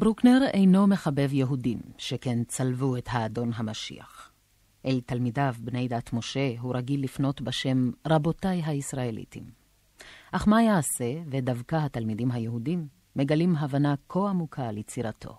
ברוקנר 0.00 0.40
אינו 0.52 0.86
מחבב 0.86 1.32
יהודים, 1.32 1.78
שכן 1.96 2.44
צלבו 2.44 2.96
את 2.96 3.08
האדון 3.10 3.50
המשיח. 3.54 4.32
אל 4.86 5.00
תלמידיו 5.06 5.54
בני 5.58 5.88
דת 5.88 6.12
משה 6.12 6.52
הוא 6.58 6.76
רגיל 6.76 7.04
לפנות 7.04 7.40
בשם 7.40 7.90
רבותיי 8.06 8.62
הישראליתים. 8.64 9.44
אך 10.32 10.48
מה 10.48 10.62
יעשה, 10.62 11.22
ודווקא 11.30 11.76
התלמידים 11.76 12.30
היהודים 12.30 12.88
מגלים 13.16 13.56
הבנה 13.56 13.94
כה 14.08 14.28
עמוקה 14.28 14.68
על 14.68 14.78
יצירתו. 14.78 15.38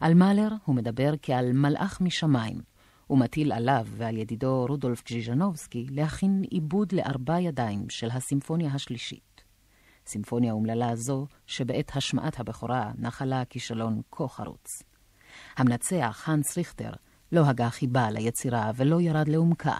על 0.00 0.14
מאלר 0.14 0.48
הוא 0.64 0.76
מדבר 0.76 1.12
כעל 1.22 1.52
מלאך 1.52 2.00
משמיים, 2.00 2.60
ומטיל 3.10 3.52
עליו 3.52 3.86
ועל 3.96 4.16
ידידו 4.16 4.66
רודולף 4.68 5.02
גז'יז'נובסקי 5.04 5.86
להכין 5.90 6.42
עיבוד 6.50 6.92
לארבע 6.92 7.40
ידיים 7.40 7.90
של 7.90 8.10
הסימפוניה 8.10 8.70
השלישית. 8.74 9.29
סימפוניה 10.10 10.52
אומללה 10.52 10.96
זו, 10.96 11.26
שבעת 11.46 11.92
השמעת 11.94 12.40
הבכורה 12.40 12.90
נחלה 12.98 13.44
כישלון 13.44 14.00
כה 14.10 14.28
חרוץ. 14.28 14.82
המנצח, 15.56 16.24
האנס 16.26 16.58
ריכטר, 16.58 16.90
לא 17.32 17.46
הגה 17.46 17.70
חיבה 17.70 18.10
ליצירה 18.10 18.70
ולא 18.76 19.00
ירד 19.00 19.28
לעומקה. 19.28 19.76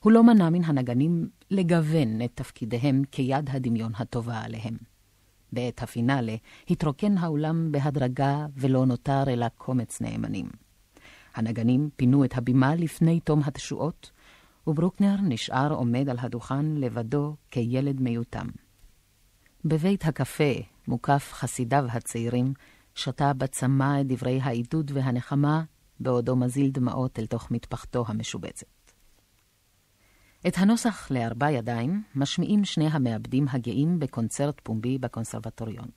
הוא 0.00 0.12
לא 0.12 0.22
מנע 0.22 0.50
מן 0.50 0.64
הנגנים 0.64 1.28
לגוון 1.50 2.22
את 2.22 2.30
תפקידיהם 2.34 3.02
כיד 3.10 3.50
הדמיון 3.50 3.92
הטובה 3.96 4.40
עליהם. 4.40 4.76
בעת 5.52 5.82
הפינאלה 5.82 6.36
התרוקן 6.70 7.18
האולם 7.18 7.72
בהדרגה 7.72 8.46
ולא 8.56 8.86
נותר 8.86 9.22
אלא 9.28 9.48
קומץ 9.48 10.00
נאמנים. 10.00 10.48
הנגנים 11.34 11.90
פינו 11.96 12.24
את 12.24 12.36
הבימה 12.38 12.74
לפני 12.74 13.20
תום 13.20 13.40
התשואות, 13.44 14.10
וברוקנר 14.66 15.16
נשאר 15.22 15.72
עומד 15.72 16.08
על 16.08 16.16
הדוכן 16.20 16.66
לבדו 16.66 17.36
כילד 17.50 18.00
מיותם. 18.00 18.46
בבית 19.66 20.04
הקפה, 20.04 20.52
מוקף 20.88 21.30
חסידיו 21.32 21.84
הצעירים, 21.88 22.52
שתה 22.94 23.32
בצמא 23.32 24.00
את 24.00 24.06
דברי 24.06 24.40
העידוד 24.42 24.90
והנחמה, 24.94 25.62
בעודו 26.00 26.36
מזיל 26.36 26.70
דמעות 26.70 27.18
אל 27.18 27.26
תוך 27.26 27.50
מטפחתו 27.50 28.04
המשובצת. 28.08 28.66
את 30.46 30.52
הנוסח 30.56 31.10
לארבע 31.10 31.50
ידיים 31.50 32.02
משמיעים 32.14 32.64
שני 32.64 32.86
המעבדים 32.86 33.46
הגאים 33.50 33.98
בקונצרט 33.98 34.60
פומבי 34.62 34.98
בקונסרבטוריון. 34.98 35.88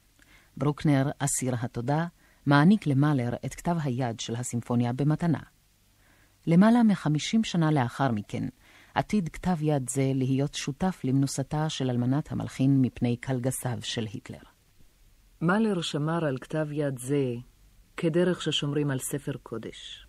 ברוקנר, 0.57 1.09
אסיר 1.19 1.55
התודה, 1.59 2.05
מעניק 2.45 2.87
למאלר 2.87 3.33
את 3.45 3.55
כתב 3.55 3.75
היד 3.83 4.19
של 4.19 4.35
הסימפוניה 4.35 4.93
במתנה. 4.93 5.41
למעלה 6.47 6.83
מחמישים 6.83 7.43
שנה 7.43 7.71
לאחר 7.71 8.11
מכן, 8.11 8.47
עתיד 8.97 9.29
כתב 9.29 9.61
יד 9.61 9.89
זה 9.89 10.11
להיות 10.15 10.53
שותף 10.53 11.01
למנוסתה 11.03 11.69
של 11.69 11.89
אלמנת 11.89 12.31
המלחין 12.31 12.81
מפני 12.81 13.17
קלגסיו 13.17 13.77
של 13.81 14.05
היטלר. 14.13 14.43
מאלר 15.41 15.81
שמר 15.81 16.25
על 16.25 16.37
כתב 16.37 16.67
יד 16.71 16.99
זה 16.99 17.33
כדרך 17.97 18.41
ששומרים 18.41 18.91
על 18.91 18.99
ספר 18.99 19.31
קודש. 19.43 20.07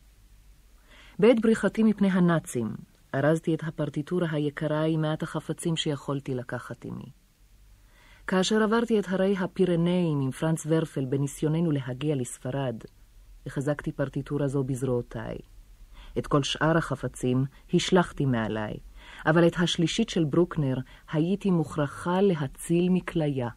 בעת 1.19 1.41
בריחתי 1.41 1.83
מפני 1.83 2.09
הנאצים, 2.09 2.77
ארזתי 3.15 3.55
את 3.55 3.63
הפרטיטורה 3.63 4.29
היקרה 4.31 4.85
עם 4.85 5.01
מעט 5.01 5.23
החפצים 5.23 5.77
שיכולתי 5.77 6.35
לקחת 6.35 6.85
עמי. 6.85 7.13
כאשר 8.27 8.63
עברתי 8.63 8.99
את 8.99 9.05
הרי 9.09 9.37
הפירנאים 9.39 10.21
עם 10.21 10.31
פרנץ 10.31 10.67
ורפל 10.67 11.05
בניסיוננו 11.05 11.71
להגיע 11.71 12.17
לספרד, 12.17 12.77
החזקתי 13.47 13.93
פרטיטורה 13.93 14.49
זו 14.49 14.65
בזרועותיי. 14.65 15.39
את 16.19 16.27
כל 16.27 16.43
שאר 16.43 16.77
החפצים 16.77 17.45
השלכתי 17.75 18.27
מעליי, 18.27 18.75
אבל 19.27 19.47
את 19.47 19.57
השלישית 19.59 20.09
של 20.09 20.25
ברוקנר 20.25 20.77
הייתי 21.13 21.51
מוכרחה 21.51 22.21
להציל 22.21 22.89
מכליה. 22.91 23.49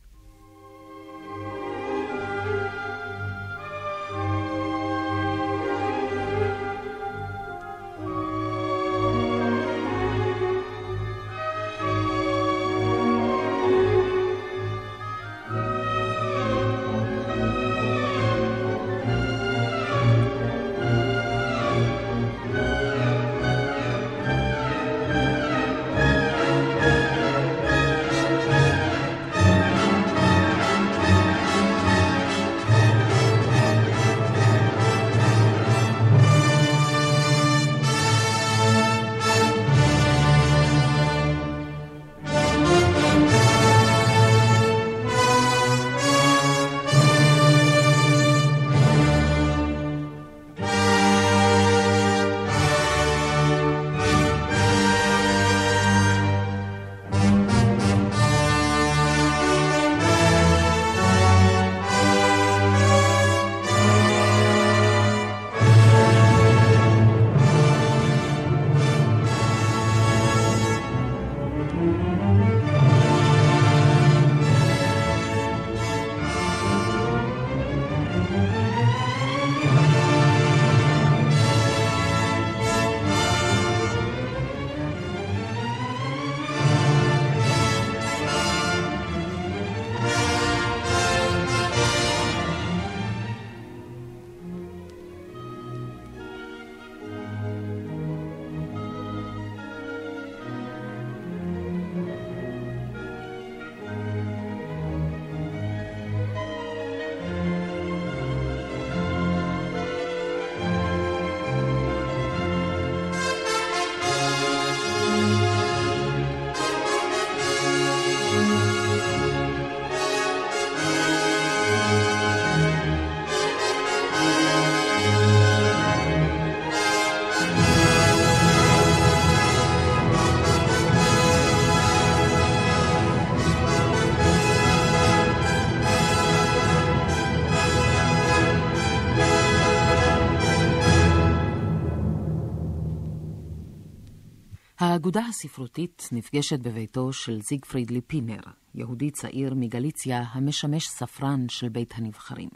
האגודה 145.16 145.30
הספרותית 145.30 146.10
נפגשת 146.12 146.60
בביתו 146.60 147.14
של 147.14 147.42
זיגפריד 147.42 147.92
ליפינר, 147.92 148.42
יהודי 148.76 149.12
צעיר 149.12 149.54
מגליציה 149.56 150.24
המשמש 150.32 150.88
ספרן 150.88 151.50
של 151.50 151.70
בית 151.70 151.94
הנבחרים. 151.98 152.50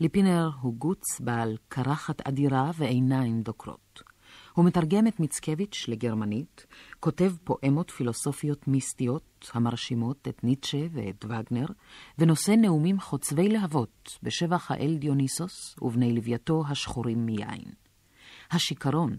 ליפינר 0.00 0.50
הוא 0.60 0.74
גוץ 0.74 1.20
בעל 1.20 1.56
קרחת 1.68 2.28
אדירה 2.28 2.70
ועיניים 2.78 3.42
דוקרות. 3.42 4.02
הוא 4.52 4.64
מתרגם 4.64 5.06
את 5.06 5.20
מיצקביץ' 5.20 5.84
לגרמנית, 5.88 6.66
כותב 7.00 7.32
פואמות 7.44 7.90
פילוסופיות 7.90 8.68
מיסטיות 8.68 9.50
המרשימות 9.54 10.28
את 10.28 10.44
ניטשה 10.44 10.86
ואת 10.92 11.24
וגנר, 11.24 11.66
ונושא 12.18 12.50
נאומים 12.50 13.00
חוצבי 13.00 13.48
להבות 13.48 14.18
בשבח 14.22 14.70
האל 14.70 14.96
דיוניסוס 14.98 15.76
ובני 15.82 16.12
לווייתו 16.12 16.62
השחורים 16.68 17.26
מיין. 17.26 17.72
השיכרון, 18.50 19.16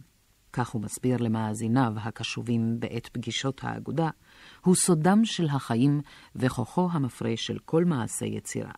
כך 0.55 0.69
הוא 0.69 0.81
מסביר 0.81 1.17
למאזיניו 1.17 1.93
הקשובים 1.95 2.79
בעת 2.79 3.07
פגישות 3.07 3.63
האגודה, 3.63 4.09
הוא 4.61 4.75
סודם 4.75 5.25
של 5.25 5.47
החיים 5.49 6.01
וכוחו 6.35 6.89
המפרה 6.91 7.31
של 7.35 7.59
כל 7.65 7.85
מעשה 7.85 8.25
יצירה. 8.25 8.71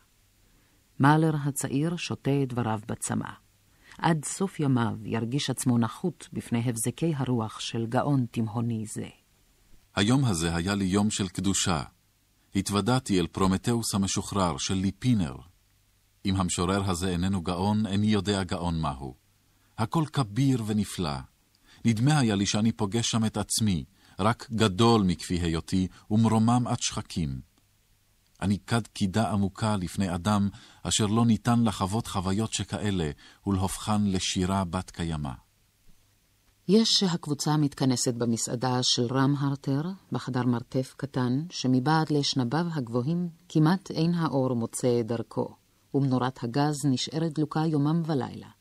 מאלר 0.99 1.33
הצעיר 1.45 1.95
שותה 1.95 2.31
את 2.43 2.53
דבריו 2.53 2.79
בצמא. 2.87 3.29
עד 3.97 4.25
סוף 4.25 4.59
ימיו 4.59 4.97
ירגיש 5.05 5.49
עצמו 5.49 5.77
נחות 5.77 6.29
בפני 6.33 6.61
הבזקי 6.65 7.13
הרוח 7.17 7.59
של 7.59 7.85
גאון 7.85 8.25
תימהוני 8.31 8.85
זה. 8.85 9.07
היום 9.95 10.25
הזה 10.25 10.55
היה 10.55 10.75
לי 10.75 10.85
יום 10.85 11.09
של 11.09 11.27
קדושה. 11.27 11.83
התוודעתי 12.55 13.19
אל 13.19 13.27
פרומתאוס 13.27 13.95
המשוחרר 13.95 14.57
של 14.57 14.73
ליפינר. 14.73 15.35
אם 16.25 16.35
המשורר 16.35 16.89
הזה 16.89 17.09
איננו 17.09 17.41
גאון, 17.41 17.85
איני 17.85 18.07
יודע 18.07 18.43
גאון 18.43 18.81
מהו. 18.81 19.15
הכל 19.77 20.03
כביר 20.13 20.63
ונפלא. 20.67 21.17
נדמה 21.85 22.19
היה 22.19 22.35
לי 22.35 22.45
שאני 22.45 22.71
פוגש 22.71 23.09
שם 23.09 23.25
את 23.25 23.37
עצמי, 23.37 23.83
רק 24.19 24.47
גדול 24.51 25.03
מכפי 25.03 25.39
היותי, 25.39 25.87
ומרומם 26.11 26.63
עד 26.67 26.79
שחקים. 26.79 27.41
אני 28.41 28.57
כד 28.67 28.87
קידה 28.87 29.31
עמוקה 29.31 29.75
לפני 29.75 30.15
אדם 30.15 30.49
אשר 30.83 31.05
לא 31.05 31.25
ניתן 31.25 31.63
לחוות 31.63 32.07
חוויות 32.07 32.53
שכאלה, 32.53 33.11
ולהופכן 33.47 34.03
לשירה 34.03 34.63
בת 34.63 34.91
קיימא. 34.91 35.31
יש 36.67 37.03
הקבוצה 37.03 37.57
מתכנסת 37.57 38.13
במסעדה 38.13 38.79
של 38.81 39.07
רם 39.11 39.35
הרטר, 39.39 39.81
בחדר 40.11 40.43
מרתף 40.43 40.93
קטן, 40.97 41.43
שמבעד 41.49 42.11
לשנביו 42.11 42.65
הגבוהים 42.73 43.29
כמעט 43.49 43.91
אין 43.91 44.13
האור 44.13 44.53
מוצא 44.53 45.01
דרכו, 45.01 45.55
ומנורת 45.93 46.43
הגז 46.43 46.85
נשארת 46.85 47.33
דלוקה 47.33 47.65
יומם 47.65 48.01
ולילה. 48.05 48.56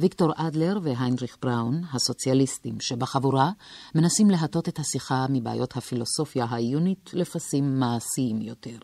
ויקטור 0.00 0.32
אדלר 0.36 0.78
והיינריך 0.82 1.36
בראון, 1.42 1.82
הסוציאליסטים 1.92 2.80
שבחבורה, 2.80 3.50
מנסים 3.94 4.30
להטות 4.30 4.68
את 4.68 4.78
השיחה 4.78 5.26
מבעיות 5.30 5.76
הפילוסופיה 5.76 6.44
העיונית 6.44 7.10
לפסים 7.12 7.80
מעשיים 7.80 8.42
יותר. 8.42 8.78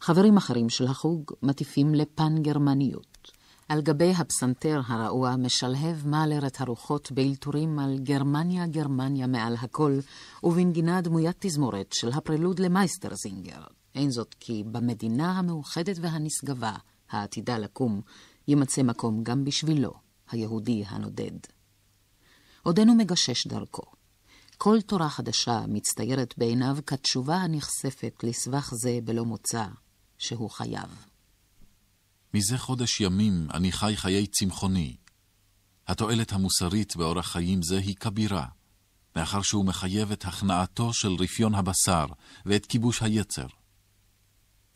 חברים 0.00 0.36
אחרים 0.36 0.68
של 0.68 0.86
החוג 0.86 1.32
מטיפים 1.42 1.94
לפן-גרמניות. 1.94 3.30
על 3.68 3.80
גבי 3.80 4.12
הפסנתר 4.12 4.80
הרעוע 4.86 5.36
משלהב 5.36 6.06
מאלר 6.06 6.46
את 6.46 6.60
הרוחות 6.60 7.12
באלתורים 7.12 7.78
על 7.78 7.98
גרמניה, 7.98 8.66
גרמניה 8.66 9.26
מעל 9.26 9.54
הכל, 9.60 9.98
ובנגינה 10.42 11.00
דמוית 11.00 11.36
תזמורת 11.38 11.92
של 11.92 12.12
הפרלוד 12.12 12.58
למייסטרזינגר. 12.58 13.60
אין 13.94 14.10
זאת 14.10 14.34
כי 14.40 14.64
במדינה 14.66 15.38
המאוחדת 15.38 15.96
והנשגבה, 16.00 16.72
העתידה 17.10 17.58
לקום, 17.58 18.00
יימצא 18.48 18.82
מקום 18.82 19.22
גם 19.22 19.44
בשבילו. 19.44 20.05
היהודי 20.30 20.84
הנודד. 20.86 21.38
עודנו 22.62 22.94
מגשש 22.94 23.46
דרכו. 23.46 23.82
כל 24.58 24.80
תורה 24.80 25.08
חדשה 25.08 25.60
מצטיירת 25.68 26.34
בעיניו 26.38 26.76
כתשובה 26.86 27.36
הנחשפת 27.36 28.14
לסבך 28.22 28.70
זה 28.74 28.98
בלא 29.04 29.24
מוצא, 29.24 29.66
שהוא 30.18 30.50
חייב. 30.50 31.06
מזה 32.34 32.58
חודש 32.58 33.00
ימים 33.00 33.46
אני 33.54 33.72
חי 33.72 33.92
חיי 33.96 34.26
צמחוני. 34.26 34.96
התועלת 35.88 36.32
המוסרית 36.32 36.96
באורח 36.96 37.26
חיים 37.26 37.62
זה 37.62 37.78
היא 37.78 37.96
כבירה, 37.96 38.46
מאחר 39.16 39.42
שהוא 39.42 39.64
מחייב 39.64 40.12
את 40.12 40.24
הכנעתו 40.24 40.92
של 40.92 41.14
רפיון 41.18 41.54
הבשר 41.54 42.06
ואת 42.46 42.66
כיבוש 42.66 43.02
היצר. 43.02 43.46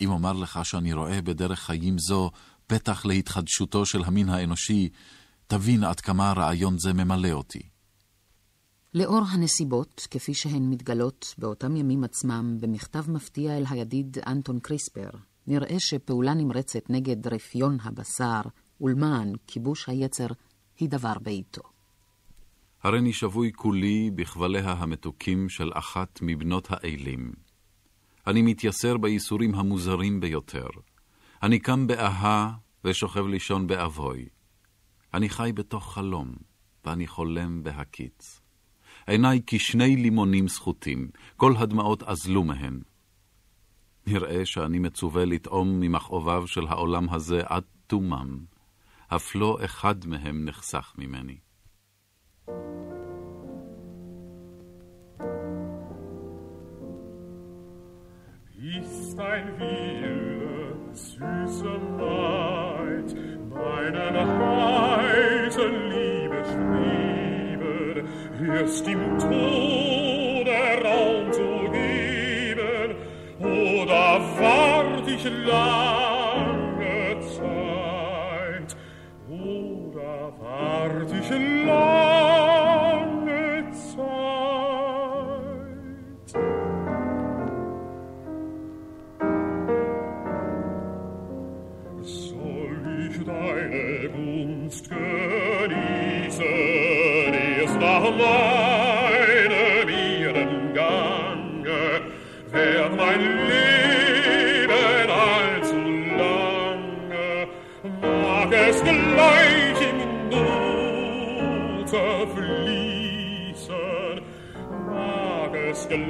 אם 0.00 0.10
אומר 0.10 0.32
לך 0.32 0.60
שאני 0.64 0.92
רואה 0.92 1.22
בדרך 1.22 1.60
חיים 1.60 1.98
זו 1.98 2.30
פתח 2.66 3.04
להתחדשותו 3.04 3.86
של 3.86 4.04
המין 4.04 4.28
האנושי, 4.28 4.88
תבין 5.50 5.84
עד 5.84 6.00
כמה 6.00 6.32
רעיון 6.36 6.78
זה 6.78 6.92
ממלא 6.92 7.32
אותי. 7.32 7.62
לאור 8.94 9.22
הנסיבות, 9.30 10.06
כפי 10.10 10.34
שהן 10.34 10.70
מתגלות 10.70 11.34
באותם 11.38 11.76
ימים 11.76 12.04
עצמם 12.04 12.56
במכתב 12.60 13.10
מפתיע 13.10 13.56
אל 13.56 13.64
הידיד 13.70 14.18
אנטון 14.26 14.58
קריספר, 14.58 15.10
נראה 15.46 15.76
שפעולה 15.78 16.34
נמרצת 16.34 16.90
נגד 16.90 17.26
רפיון 17.26 17.78
הבשר 17.82 18.40
ולמען 18.80 19.32
כיבוש 19.46 19.88
היצר 19.88 20.26
היא 20.78 20.88
דבר 20.88 21.18
בעיתו. 21.22 21.62
הריני 22.82 23.12
שבוי 23.12 23.52
כולי 23.56 24.10
בכבליה 24.14 24.72
המתוקים 24.72 25.48
של 25.48 25.70
אחת 25.74 26.18
מבנות 26.22 26.68
האלים. 26.70 27.32
אני 28.26 28.42
מתייסר 28.42 28.96
בייסורים 28.96 29.54
המוזרים 29.54 30.20
ביותר. 30.20 30.68
אני 31.42 31.58
קם 31.58 31.86
באהה 31.86 32.52
ושוכב 32.84 33.26
לישון 33.26 33.66
באבוי. 33.66 34.28
אני 35.14 35.28
חי 35.28 35.52
בתוך 35.54 35.94
חלום, 35.94 36.34
ואני 36.84 37.06
חולם 37.06 37.62
בהקיץ. 37.62 38.40
עיניי 39.06 39.40
כשני 39.46 39.96
לימונים 39.96 40.48
סחוטים, 40.48 41.08
כל 41.36 41.54
הדמעות 41.58 42.02
אזלו 42.02 42.44
מהן. 42.44 42.80
נראה 44.06 44.46
שאני 44.46 44.78
מצווה 44.78 45.24
לטעום 45.24 45.80
ממכאוביו 45.80 46.46
של 46.46 46.66
העולם 46.66 47.10
הזה 47.10 47.40
עד 47.44 47.64
תומם, 47.86 48.38
אף 49.08 49.34
לא 49.34 49.58
אחד 49.64 50.06
מהם 50.06 50.44
נחסך 50.44 50.94
ממני. 50.98 51.38
Ist 58.78 59.18
ein 59.18 59.48
Wille, 59.58 60.76
süße 60.92 61.72
Maid, 61.98 62.49
streben, 66.44 68.06
erst 68.52 68.86
im 68.88 69.18
Tode 69.18 70.50
Raum 70.84 71.32
zu 71.32 71.70
geben, 71.70 72.94
oder 73.40 74.20
wart 74.38 75.08
ich 75.08 75.24
lange 75.24 77.20
Zeit, 77.20 78.76
oder 79.28 80.32
wart 80.40 81.12
ich 81.12 81.30
lange 81.66 82.09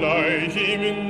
I 0.02 0.48
ihm 0.56 0.82
in 0.82 1.09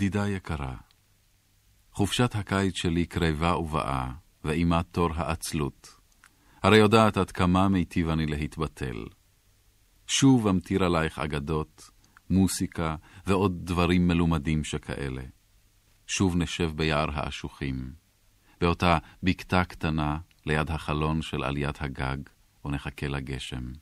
ידידה 0.00 0.28
יקרה, 0.28 0.76
חופשת 1.92 2.34
הקיץ 2.34 2.76
שלי 2.76 3.06
קרבה 3.06 3.56
ובאה, 3.56 4.12
ועימה 4.44 4.82
תור 4.82 5.08
העצלות. 5.14 5.96
הרי 6.62 6.78
יודעת 6.78 7.16
עד 7.16 7.30
כמה 7.30 7.68
מיטיב 7.68 8.08
אני 8.08 8.26
להתבטל. 8.26 9.04
שוב 10.06 10.48
אמטיר 10.48 10.84
עלייך 10.84 11.18
אגדות, 11.18 11.90
מוסיקה 12.30 12.96
ועוד 13.26 13.66
דברים 13.66 14.08
מלומדים 14.08 14.64
שכאלה. 14.64 15.22
שוב 16.06 16.36
נשב 16.36 16.70
ביער 16.76 17.10
האשוחים, 17.12 17.92
באותה 18.60 18.98
בקתה 19.22 19.64
קטנה 19.64 20.18
ליד 20.46 20.70
החלון 20.70 21.22
של 21.22 21.44
עליית 21.44 21.82
הגג, 21.82 22.18
ונחכה 22.64 23.06
לגשם. 23.06 23.72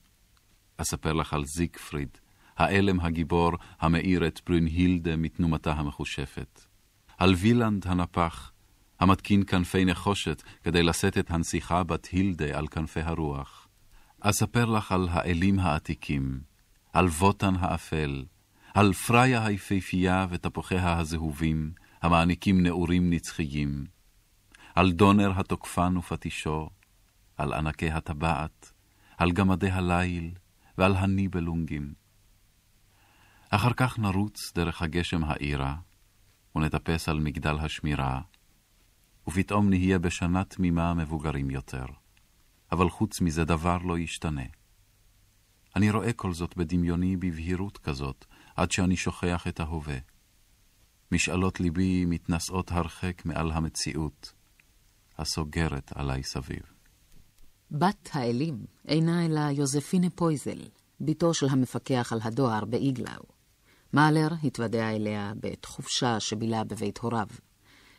אספר 0.76 1.12
לך 1.12 1.32
על 1.32 1.44
זיגפריד, 1.44 2.18
האלם 2.58 3.00
הגיבור 3.00 3.52
המאיר 3.80 4.26
את 4.26 4.40
ברונהילדה 4.46 5.16
מתנומתה 5.16 5.72
המחושפת. 5.72 6.60
על 7.18 7.34
וילנד 7.34 7.86
הנפח, 7.86 8.52
המתקין 9.00 9.44
כנפי 9.46 9.84
נחושת 9.84 10.42
כדי 10.64 10.82
לשאת 10.82 11.18
את 11.18 11.30
הנסיכה 11.30 11.82
בת 11.82 12.06
הילדה 12.06 12.58
על 12.58 12.68
כנפי 12.68 13.00
הרוח. 13.00 13.68
אספר 14.20 14.64
לך 14.64 14.92
על 14.92 15.08
האלים 15.10 15.58
העתיקים, 15.58 16.40
על 16.92 17.06
ווטן 17.06 17.54
האפל, 17.58 18.24
על 18.74 18.92
פריה 18.92 19.46
היפהפייה 19.46 20.26
ותפוחיה 20.30 20.98
הזהובים, 20.98 21.72
המעניקים 22.02 22.62
נעורים 22.62 23.10
נצחיים, 23.10 23.84
על 24.74 24.92
דונר 24.92 25.32
התוקפן 25.36 25.96
ופטישו, 25.96 26.70
על 27.36 27.52
ענקי 27.52 27.90
הטבעת, 27.90 28.72
על 29.16 29.32
גמדי 29.32 29.70
הליל 29.70 30.30
ועל 30.78 30.96
הניבלונגים. 30.96 32.07
אחר 33.50 33.72
כך 33.76 33.98
נרוץ 33.98 34.52
דרך 34.54 34.82
הגשם 34.82 35.24
העירה, 35.24 35.76
ונטפס 36.56 37.08
על 37.08 37.20
מגדל 37.20 37.58
השמירה, 37.58 38.20
ופתאום 39.28 39.68
נהיה 39.70 39.98
בשנה 39.98 40.44
תמימה 40.44 40.94
מבוגרים 40.94 41.50
יותר. 41.50 41.86
אבל 42.72 42.90
חוץ 42.90 43.20
מזה 43.20 43.44
דבר 43.44 43.78
לא 43.78 43.98
ישתנה. 43.98 44.42
אני 45.76 45.90
רואה 45.90 46.12
כל 46.12 46.32
זאת 46.32 46.56
בדמיוני 46.56 47.16
בבהירות 47.16 47.78
כזאת, 47.78 48.24
עד 48.56 48.70
שאני 48.70 48.96
שוכח 48.96 49.46
את 49.48 49.60
ההווה. 49.60 49.98
משאלות 51.12 51.60
ליבי 51.60 52.04
מתנשאות 52.04 52.72
הרחק 52.72 53.24
מעל 53.24 53.52
המציאות, 53.52 54.32
הסוגרת 55.18 55.92
עליי 55.94 56.22
סביב. 56.22 56.62
בת 57.70 58.10
האלים 58.12 58.66
אינה 58.88 59.26
אלא 59.26 59.40
יוזפינה 59.40 60.10
פויזל, 60.10 60.68
בתו 61.00 61.34
של 61.34 61.46
המפקח 61.50 62.12
על 62.12 62.18
הדואר 62.22 62.64
באיגלאו. 62.64 63.37
מאלר 63.92 64.28
התוודע 64.44 64.90
אליה 64.90 65.32
בעת 65.42 65.64
חופשה 65.64 66.20
שבילה 66.20 66.64
בבית 66.64 66.98
הוריו. 66.98 67.26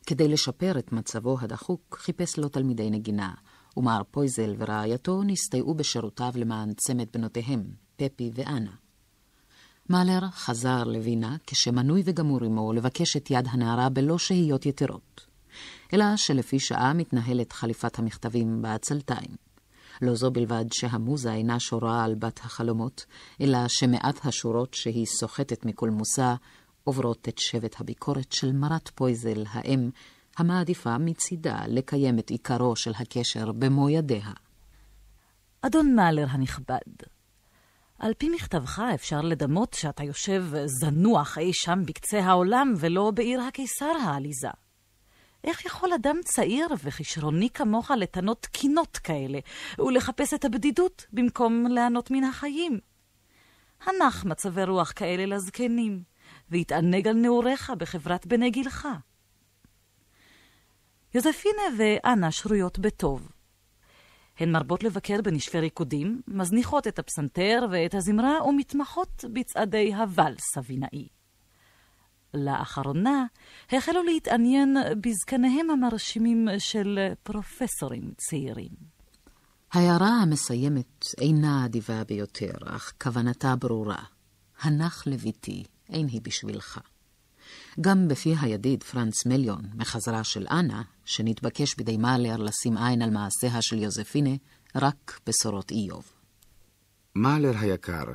כדי 0.06 0.28
לשפר 0.28 0.80
את 0.80 0.92
מצבו 0.92 1.38
הדחוק, 1.42 1.98
חיפש 2.02 2.38
לו 2.38 2.50
תלמידי 2.50 2.90
נגינה, 2.90 3.34
ומר 3.78 4.02
פויזל 4.12 4.56
ורעייתו 4.58 5.24
נסתייעו 5.24 5.76
בשירותיו 5.76 6.32
למען 6.36 6.74
צמד 6.74 7.06
בנותיהם, 7.14 7.64
פפי 7.96 8.32
ואנה. 8.34 8.72
מאלר 9.90 10.30
חזר 10.32 10.84
לווינה 10.84 11.38
כשמנוי 11.48 12.02
וגמור 12.06 12.44
עמו 12.44 12.74
לבקש 12.74 13.18
את 13.18 13.32
יד 13.32 13.48
הנערה 13.50 13.90
בלא 13.90 14.18
שהיות 14.18 14.66
יתרות. 14.66 15.28
אלא 15.94 16.06
שלפי 16.16 16.60
שעה 16.60 16.94
מתנהלת 16.94 17.52
חליפת 17.52 18.00
המכתבים 18.00 18.62
בעצלתיים. 18.62 19.49
לא 20.02 20.16
זו 20.16 20.32
בלבד 20.32 20.66
שהמוזה 20.74 21.34
אינה 21.34 21.60
שורה 21.60 22.04
על 22.04 22.16
בת 22.16 22.40
החלומות, 22.40 23.06
אלא 23.42 23.58
שמעט 23.68 24.26
השורות 24.26 24.74
שהיא 24.74 25.06
סוחטת 25.06 25.66
מכל 25.66 25.90
מושא 25.90 26.34
עוברות 26.84 27.28
את 27.30 27.38
שבט 27.38 27.82
הביקורת 27.82 28.32
של 28.32 28.52
מרת 28.52 28.90
פויזל, 28.96 29.44
האם, 29.50 29.90
המעדיפה 30.38 30.98
מצידה 30.98 31.60
לקיים 31.68 32.20
את 32.20 32.30
עיקרו 32.30 32.76
של 32.76 32.92
הקשר 33.00 33.52
במו 33.52 33.90
ידיה. 33.90 34.32
אדון 35.62 35.96
מאלר 35.96 36.26
הנכבד, 36.30 37.06
על 38.00 38.14
פי 38.18 38.30
מכתבך 38.30 38.82
אפשר 38.96 39.22
לדמות 39.22 39.74
שאתה 39.74 40.04
יושב 40.04 40.46
זנוח 40.66 41.38
אי 41.38 41.54
שם 41.54 41.80
בקצה 41.86 42.20
העולם 42.20 42.74
ולא 42.78 43.12
בעיר 43.12 43.42
הקיסר 43.42 43.92
העליזה. 44.04 44.69
איך 45.44 45.66
יכול 45.66 45.94
אדם 45.94 46.16
צעיר 46.26 46.68
וכישרוני 46.84 47.50
כמוך 47.50 47.92
לטענות 47.92 48.46
קינות 48.46 48.98
כאלה, 48.98 49.40
ולחפש 49.80 50.34
את 50.34 50.46
הבדידות 50.46 51.06
במקום 51.14 51.66
ליהנות 51.70 52.12
מן 52.12 52.24
החיים? 52.24 52.80
הנח 53.82 54.26
מצבי 54.26 54.64
רוח 54.64 54.94
כאלה 54.96 55.26
לזקנים, 55.26 56.04
והתענג 56.50 57.08
על 57.08 57.14
נעוריך 57.14 57.74
בחברת 57.78 58.28
בני 58.28 58.50
גילך. 58.50 58.88
יוזפינה 61.14 61.62
ואנה 61.78 62.32
שרויות 62.32 62.80
בטוב. 62.80 63.32
הן 64.40 64.52
מרבות 64.52 64.84
לבקר 64.84 65.22
בנשפי 65.24 65.60
ריקודים, 65.60 66.22
מזניחות 66.28 66.88
את 66.88 67.00
הפסנתר 67.00 67.66
ואת 67.72 67.94
הזמרה 67.94 68.44
ומתמחות 68.44 69.26
בצעדי 69.34 69.94
הוואלס 69.94 70.58
הבינאי. 70.58 71.19
לאחרונה 72.34 73.26
החלו 73.72 74.04
להתעניין 74.04 74.78
בזקניהם 75.02 75.70
המרשימים 75.70 76.48
של 76.58 77.00
פרופסורים 77.24 78.12
צעירים. 78.18 78.72
ההערה 79.74 80.08
המסיימת 80.08 81.06
אינה 81.18 81.66
אדיבה 81.66 82.04
ביותר, 82.04 82.54
אך 82.66 82.94
כוונתה 83.02 83.56
ברורה. 83.56 84.04
הנח 84.62 85.08
לביתי, 85.08 85.64
אין 85.90 86.08
היא 86.08 86.22
בשבילך. 86.24 86.80
גם 87.82 88.08
בפי 88.08 88.36
הידיד 88.42 88.84
פרנץ 88.84 89.26
מליון, 89.26 89.62
מחזרה 89.76 90.24
של 90.24 90.48
אנה, 90.48 90.82
שנתבקש 91.06 91.76
בידי 91.76 91.98
מאלר 91.98 92.38
לשים 92.38 92.78
עין 92.78 93.02
על 93.02 93.10
מעשיה 93.10 93.62
של 93.62 93.78
יוזפינה, 93.80 94.36
רק 94.76 95.20
בשורות 95.28 95.72
איוב. 95.72 96.04
מאלר 97.16 97.58
היקר, 97.60 98.06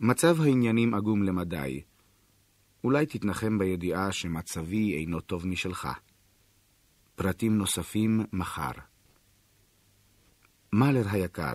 מצב 0.00 0.40
העניינים 0.40 0.94
עגום 0.94 1.22
למדי. 1.22 1.82
אולי 2.88 3.06
תתנחם 3.06 3.58
בידיעה 3.58 4.12
שמצבי 4.12 4.94
אינו 4.96 5.20
טוב 5.20 5.46
משלך. 5.46 5.88
פרטים 7.14 7.58
נוספים 7.58 8.24
מחר. 8.32 8.70
מאלר 10.72 11.08
היקר, 11.10 11.52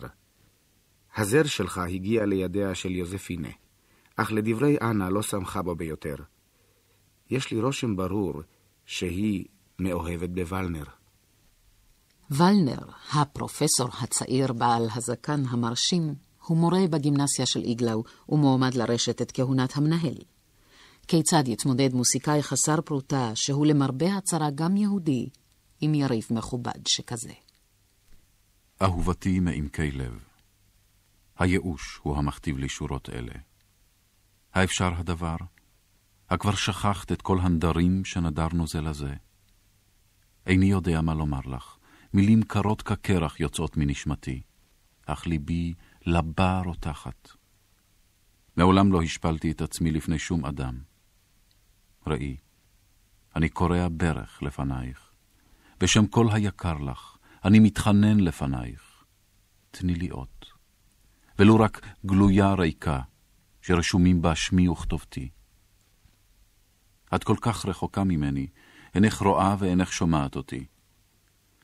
הזר 1.16 1.44
שלך 1.44 1.78
הגיע 1.78 2.26
לידיה 2.26 2.76
של 2.76 2.92
יוזפינה, 2.92 3.50
אך 4.16 4.32
לדברי 4.32 4.78
אנה 4.82 5.10
לא 5.10 5.22
שמחה 5.22 5.62
בו 5.62 5.76
ביותר. 5.76 6.16
יש 7.30 7.52
לי 7.52 7.62
רושם 7.62 7.96
ברור 7.96 8.34
שהיא 8.86 9.46
מאוהבת 9.80 10.30
בוולנר. 10.30 10.86
ולנר, 12.32 12.86
הפרופסור 13.14 13.90
הצעיר 14.02 14.54
בעל 14.54 14.88
הזקן 14.96 15.44
המרשים, 15.50 16.16
הוא 16.46 16.58
מורה 16.58 16.88
בגימנסיה 16.90 17.46
של 17.46 17.60
איגלאו 17.60 18.04
ומועמד 18.30 18.74
לרשת 18.76 19.22
את 19.22 19.32
כהונת 19.32 19.78
המנהל. 19.78 20.33
כיצד 21.08 21.48
יתמודד 21.48 21.94
מוסיקאי 21.94 22.44
חסר 22.44 22.82
פרוטה, 22.82 23.32
שהוא 23.36 23.66
למרבה 23.66 24.18
הצרה 24.18 24.52
גם 24.56 24.78
יהודי, 24.78 25.30
עם 25.82 25.94
יריב 25.94 26.28
מכובד 26.32 26.88
שכזה? 26.88 27.34
אהובתי 28.82 29.40
מעמקי 29.40 29.92
לב, 29.92 30.20
הייאוש 31.40 32.00
הוא 32.04 32.18
המכתיב 32.18 32.58
לי 32.58 32.70
שורות 32.70 33.10
אלה. 33.10 33.34
האפשר 34.54 34.94
הדבר? 34.98 35.36
הכבר 36.30 36.56
שכחת 36.56 37.12
את 37.12 37.22
כל 37.22 37.40
הנדרים 37.40 38.06
שנדרנו 38.06 38.68
זה 38.68 38.82
לזה. 38.82 39.14
איני 40.48 40.66
יודע 40.66 41.02
מה 41.02 41.14
לומר 41.14 41.40
לך, 41.46 41.78
מילים 42.14 42.44
קרות 42.44 42.82
כקרח 42.82 43.40
יוצאות 43.40 43.78
מנשמתי, 43.78 44.42
אך 45.06 45.28
ליבי 45.28 45.74
לבה 46.06 46.62
רותחת. 46.66 47.30
מעולם 48.58 48.92
לא 48.92 49.02
השפלתי 49.02 49.52
את 49.52 49.62
עצמי 49.62 49.92
לפני 49.92 50.20
שום 50.20 50.46
אדם. 50.46 50.93
ראי, 52.08 52.38
אני 53.36 53.50
קורע 53.50 53.88
ברך 53.92 54.44
לפנייך. 54.44 55.12
בשם 55.80 56.08
כל 56.08 56.28
היקר 56.32 56.78
לך, 56.78 57.18
אני 57.46 57.60
מתחנן 57.60 58.20
לפנייך. 58.20 59.04
תני 59.72 59.94
לי 59.94 60.12
אות. 60.12 60.46
ולו 61.40 61.60
רק 61.60 61.88
גלויה 62.06 62.54
ריקה, 62.54 63.02
שרשומים 63.62 64.22
בה 64.22 64.36
שמי 64.36 64.68
וכתובתי. 64.68 65.30
את 67.16 67.24
כל 67.24 67.36
כך 67.42 67.66
רחוקה 67.66 68.04
ממני, 68.04 68.48
אינך 68.96 69.22
רואה 69.22 69.56
ואינך 69.60 69.94
שומעת 69.94 70.36
אותי. 70.36 70.66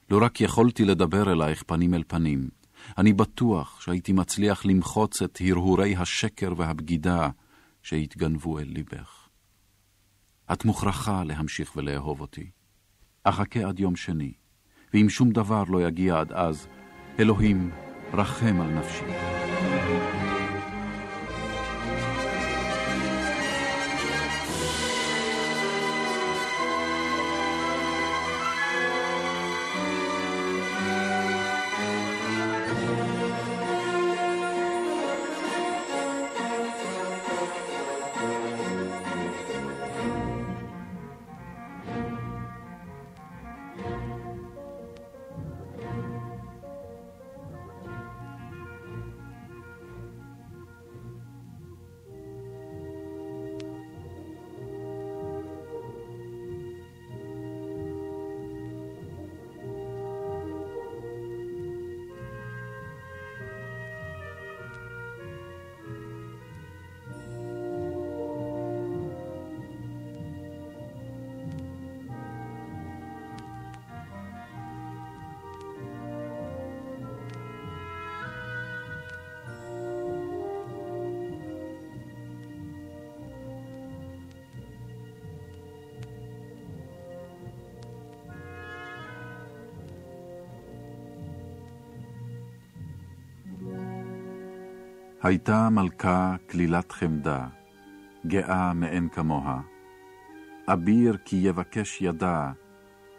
לא 0.09 0.19
רק 0.25 0.41
יכולתי 0.41 0.85
לדבר 0.85 1.31
אלייך 1.31 1.63
פנים 1.67 1.93
אל 1.93 2.03
פנים, 2.07 2.49
אני 2.97 3.13
בטוח 3.13 3.81
שהייתי 3.81 4.13
מצליח 4.13 4.65
למחוץ 4.65 5.21
את 5.21 5.41
הרהורי 5.41 5.95
השקר 5.95 6.53
והבגידה 6.57 7.29
שהתגנבו 7.83 8.59
אל 8.59 8.67
ליבך. 8.67 9.18
את 10.53 10.65
מוכרחה 10.65 11.23
להמשיך 11.23 11.75
ולאהוב 11.75 12.21
אותי. 12.21 12.49
אחכה 13.23 13.59
עד 13.59 13.79
יום 13.79 13.95
שני, 13.95 14.33
ואם 14.93 15.09
שום 15.09 15.29
דבר 15.29 15.63
לא 15.67 15.87
יגיע 15.87 16.19
עד 16.19 16.31
אז, 16.31 16.67
אלוהים, 17.19 17.71
רחם 18.13 18.61
על 18.61 18.67
נפשי. 18.67 19.38
הייתה 95.29 95.69
מלכה 95.69 96.35
כלילת 96.49 96.91
חמדה, 96.91 97.47
גאה 98.27 98.73
מאין 98.73 99.09
כמוה. 99.09 99.61
אביר 100.67 101.17
כי 101.25 101.35
יבקש 101.35 102.01
ידה, 102.01 102.51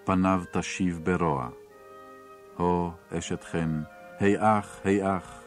פניו 0.04 0.42
תשיב 0.52 1.00
ברוע. 1.04 1.48
הו, 2.56 2.90
אשת 3.18 3.44
חן, 3.44 3.82
היאך, 4.18 4.80
היאך, 4.84 5.42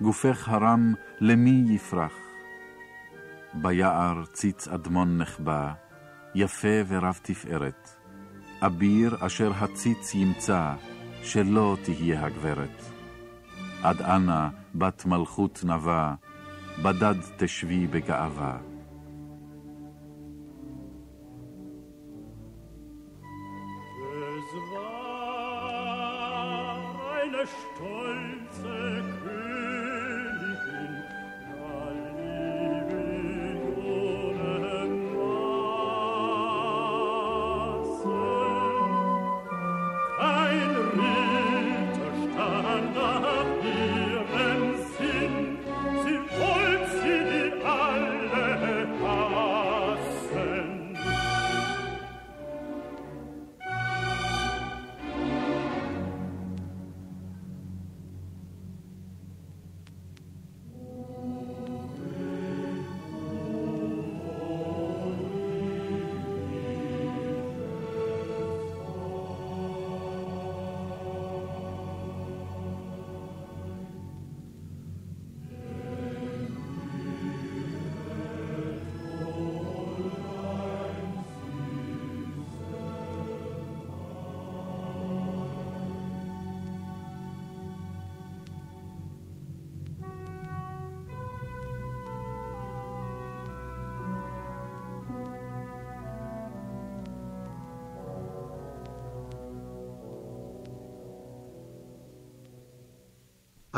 גופך 0.00 0.48
הרם, 0.48 0.94
למי 1.20 1.64
יפרח? 1.68 2.14
ביער 3.54 4.24
ציץ 4.32 4.68
אדמון 4.68 5.18
נחבא, 5.18 5.72
יפה 6.34 6.76
ורב 6.88 7.18
תפארת. 7.22 7.88
אביר 8.60 9.16
אשר 9.20 9.52
הציץ 9.60 10.14
ימצא, 10.14 10.74
שלא 11.22 11.76
תהיה 11.84 12.24
הגברת. 12.26 13.01
עד 13.82 14.02
אנה 14.02 14.50
בת 14.74 15.06
מלכות 15.06 15.60
נבה, 15.64 16.14
בדד 16.82 17.14
תשבי 17.36 17.86
בגאווה. 17.86 18.71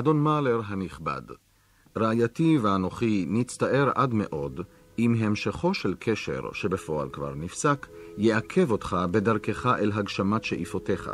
אדון 0.04 0.20
מאלר 0.20 0.60
הנכבד, 0.66 1.22
רעייתי 1.98 2.58
ואנוכי 2.62 3.26
נצטער 3.28 3.90
עד 3.94 4.14
מאוד 4.14 4.60
אם 4.98 5.14
המשכו 5.18 5.74
של 5.74 5.94
קשר, 5.98 6.40
שבפועל 6.52 7.08
כבר 7.08 7.34
נפסק, 7.34 7.86
יעכב 8.18 8.70
אותך 8.70 8.96
בדרכך 9.10 9.66
אל 9.66 9.92
הגשמת 9.94 10.44
שאיפותיך. 10.44 11.10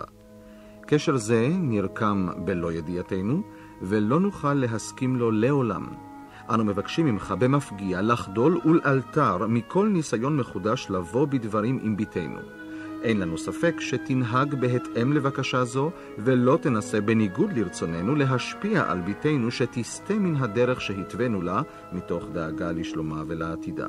קשר 0.86 1.16
זה 1.16 1.49
נרקם 1.51 2.28
בלא 2.45 2.72
ידיעתנו, 2.72 3.43
ולא 3.82 4.20
נוכל 4.20 4.55
להסכים 4.55 5.16
לו 5.16 5.30
לעולם. 5.30 5.86
אנו 6.51 6.64
מבקשים 6.64 7.07
ממך 7.07 7.34
במפגיע 7.38 8.03
לחדול 8.03 8.61
ולאלתר 8.64 9.47
מכל 9.47 9.88
ניסיון 9.88 10.36
מחודש 10.36 10.86
לבוא 10.91 11.26
בדברים 11.26 11.78
עם 11.82 11.97
בתנו. 11.97 12.59
אין 13.03 13.20
לנו 13.20 13.38
ספק 13.38 13.74
שתנהג 13.80 14.55
בהתאם 14.55 15.12
לבקשה 15.12 15.64
זו, 15.64 15.90
ולא 16.18 16.59
תנסה 16.62 17.01
בניגוד 17.01 17.53
לרצוננו 17.53 18.14
להשפיע 18.14 18.90
על 18.90 19.01
בתנו 19.01 19.51
שתסטה 19.51 20.14
מן 20.14 20.36
הדרך 20.36 20.80
שהתווינו 20.80 21.42
לה, 21.42 21.62
מתוך 21.92 22.24
דאגה 22.32 22.72
לשלומה 22.72 23.22
ולעתידה. 23.26 23.88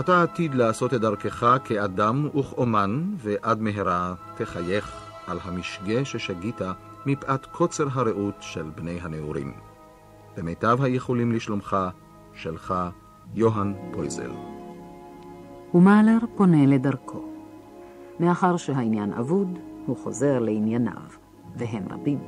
אתה 0.00 0.22
עתיד 0.22 0.54
לעשות 0.54 0.94
את 0.94 1.00
דרכך 1.00 1.56
כאדם 1.64 2.28
וכאומן, 2.38 3.04
ועד 3.16 3.60
מהרה 3.60 4.14
תחייך 4.36 4.92
על 5.26 5.38
המשגה 5.44 6.04
ששגית 6.04 6.60
מפאת 7.06 7.46
קוצר 7.46 7.86
הראות 7.92 8.36
של 8.40 8.64
בני 8.74 8.98
הנעורים. 9.02 9.52
במיטב 10.36 10.78
היכולים 10.82 11.32
לשלומך, 11.32 11.76
שלך, 12.34 12.74
יוהן 13.34 13.74
פויזל. 13.92 14.30
ומאלר 15.74 16.18
פונה 16.36 16.66
לדרכו. 16.66 17.35
מאחר 18.20 18.56
שהעניין 18.56 19.12
אבוד, 19.12 19.58
הוא 19.86 19.96
חוזר 19.96 20.38
לענייניו, 20.38 21.02
והם 21.56 21.82
רבים. 21.90 22.18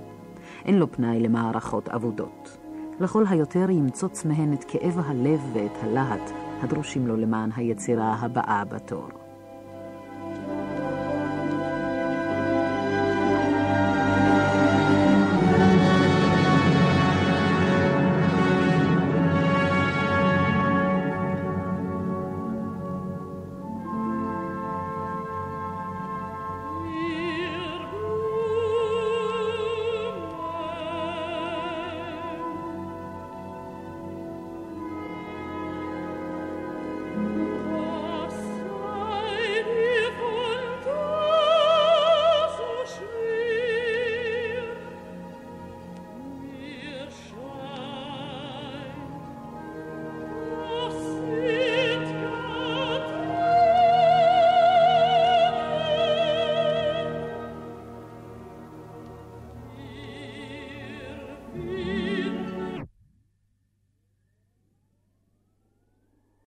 אין 0.64 0.78
לו 0.78 0.92
פנאי 0.92 1.20
למערכות 1.20 1.88
אבודות. 1.88 2.58
לכל 3.00 3.24
היותר 3.28 3.70
ימצוץ 3.70 4.24
מהן 4.24 4.52
את 4.52 4.64
כאב 4.64 4.98
הלב 5.04 5.40
ואת 5.52 5.72
הלהט 5.82 6.30
הדרושים 6.62 7.06
לו 7.06 7.16
למען 7.16 7.50
היצירה 7.56 8.14
הבאה 8.14 8.64
בתור. 8.64 9.08